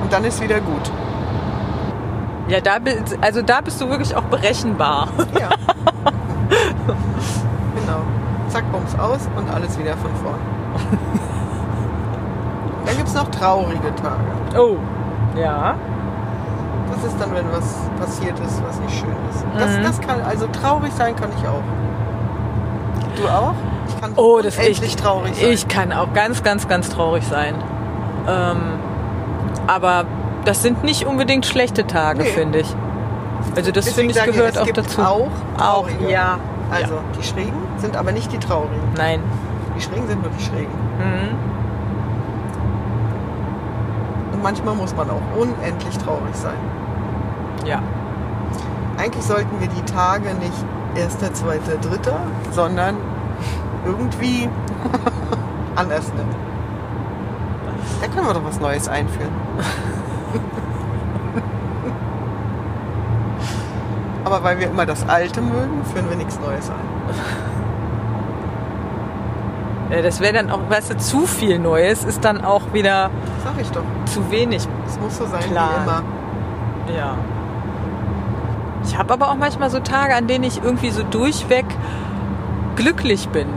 [0.03, 0.91] und dann ist wieder gut.
[2.47, 2.77] Ja, da,
[3.21, 5.09] also da bist du wirklich auch berechenbar.
[5.39, 5.49] Ja.
[7.75, 8.01] genau.
[8.49, 10.39] Zack, bums aus und alles wieder von vorn.
[12.85, 14.57] Dann gibt es noch traurige Tage.
[14.57, 14.77] Oh.
[15.37, 15.75] Ja.
[16.95, 19.43] Das ist dann, wenn was passiert ist, was nicht schön ist.
[19.59, 19.83] Das, Mhm.
[19.83, 21.61] das kann, also traurig sein kann ich auch.
[23.21, 23.53] Du auch?
[23.89, 25.49] Ich kann Oh, das ich, traurig sein.
[25.51, 27.55] Ich kann auch ganz, ganz, ganz traurig sein.
[28.27, 28.57] Ähm,
[29.67, 30.05] aber
[30.47, 32.29] das sind nicht unbedingt schlechte Tage, Nee.
[32.29, 32.75] finde ich.
[33.55, 35.01] Also das finde ich gehört es auch dazu.
[35.01, 35.27] Auch
[35.57, 36.39] Auch, ja.
[36.71, 37.01] Also ja.
[37.19, 38.79] die Schrägen sind aber nicht die traurigen.
[38.95, 39.19] Nein.
[39.75, 40.71] Die Schrägen sind nur die Schrägen.
[40.99, 41.35] Mhm.
[44.33, 46.57] Und manchmal muss man auch unendlich traurig sein.
[47.65, 47.81] Ja.
[48.97, 52.19] Eigentlich sollten wir die Tage nicht erster, zweiter, dritter,
[52.51, 52.95] sondern
[53.85, 54.49] irgendwie
[55.75, 56.35] anders nennen.
[58.01, 59.31] Da können wir doch was Neues einführen.
[64.25, 66.75] Aber weil wir immer das Alte mögen, führen wir nichts Neues ein.
[69.89, 73.09] Ja, das wäre dann auch, weißt du, zu viel Neues ist dann auch wieder
[73.45, 73.83] Sag ich doch.
[74.05, 74.67] zu wenig.
[74.85, 75.69] Es muss so sein Klar.
[75.69, 76.03] wie immer.
[76.99, 77.15] Ja.
[78.83, 81.65] Ich habe aber auch manchmal so Tage, an denen ich irgendwie so durchweg
[82.75, 83.47] glücklich bin.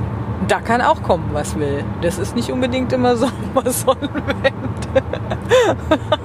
[0.47, 1.85] Da kann auch kommen, was will.
[2.01, 4.53] Das ist nicht unbedingt immer Sommersonnenwende.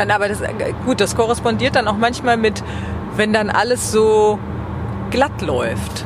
[0.00, 0.42] dann aber das,
[0.86, 2.64] gut, das korrespondiert dann auch manchmal mit,
[3.16, 4.38] wenn dann alles so
[5.10, 6.04] glatt läuft.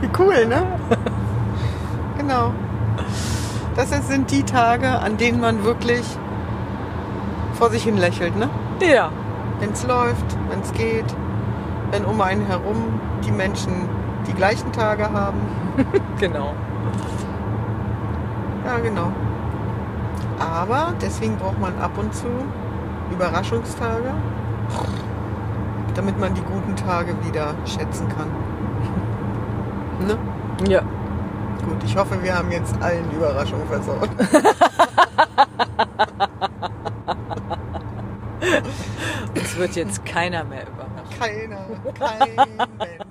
[0.00, 0.66] Wie cool, ne?
[2.18, 2.52] genau.
[3.76, 6.04] Das sind die Tage, an denen man wirklich
[7.54, 8.50] vor sich hin lächelt, ne?
[8.82, 9.12] Ja.
[9.60, 11.14] Wenn es läuft, wenn es geht,
[11.92, 13.88] wenn um einen herum die Menschen
[14.26, 15.38] die gleichen Tage haben.
[16.18, 16.54] Genau.
[18.66, 19.12] Ja, genau.
[20.38, 22.26] Aber deswegen braucht man ab und zu
[23.10, 24.12] Überraschungstage,
[25.94, 28.28] damit man die guten Tage wieder schätzen kann.
[30.00, 30.16] Ne?
[30.68, 30.82] Ja.
[31.64, 34.08] Gut, ich hoffe, wir haben jetzt allen Überraschungen versaut.
[39.34, 41.18] Uns wird jetzt keiner mehr überraschen.
[41.18, 41.66] Keiner,
[41.98, 42.36] kein
[42.78, 43.07] Mensch.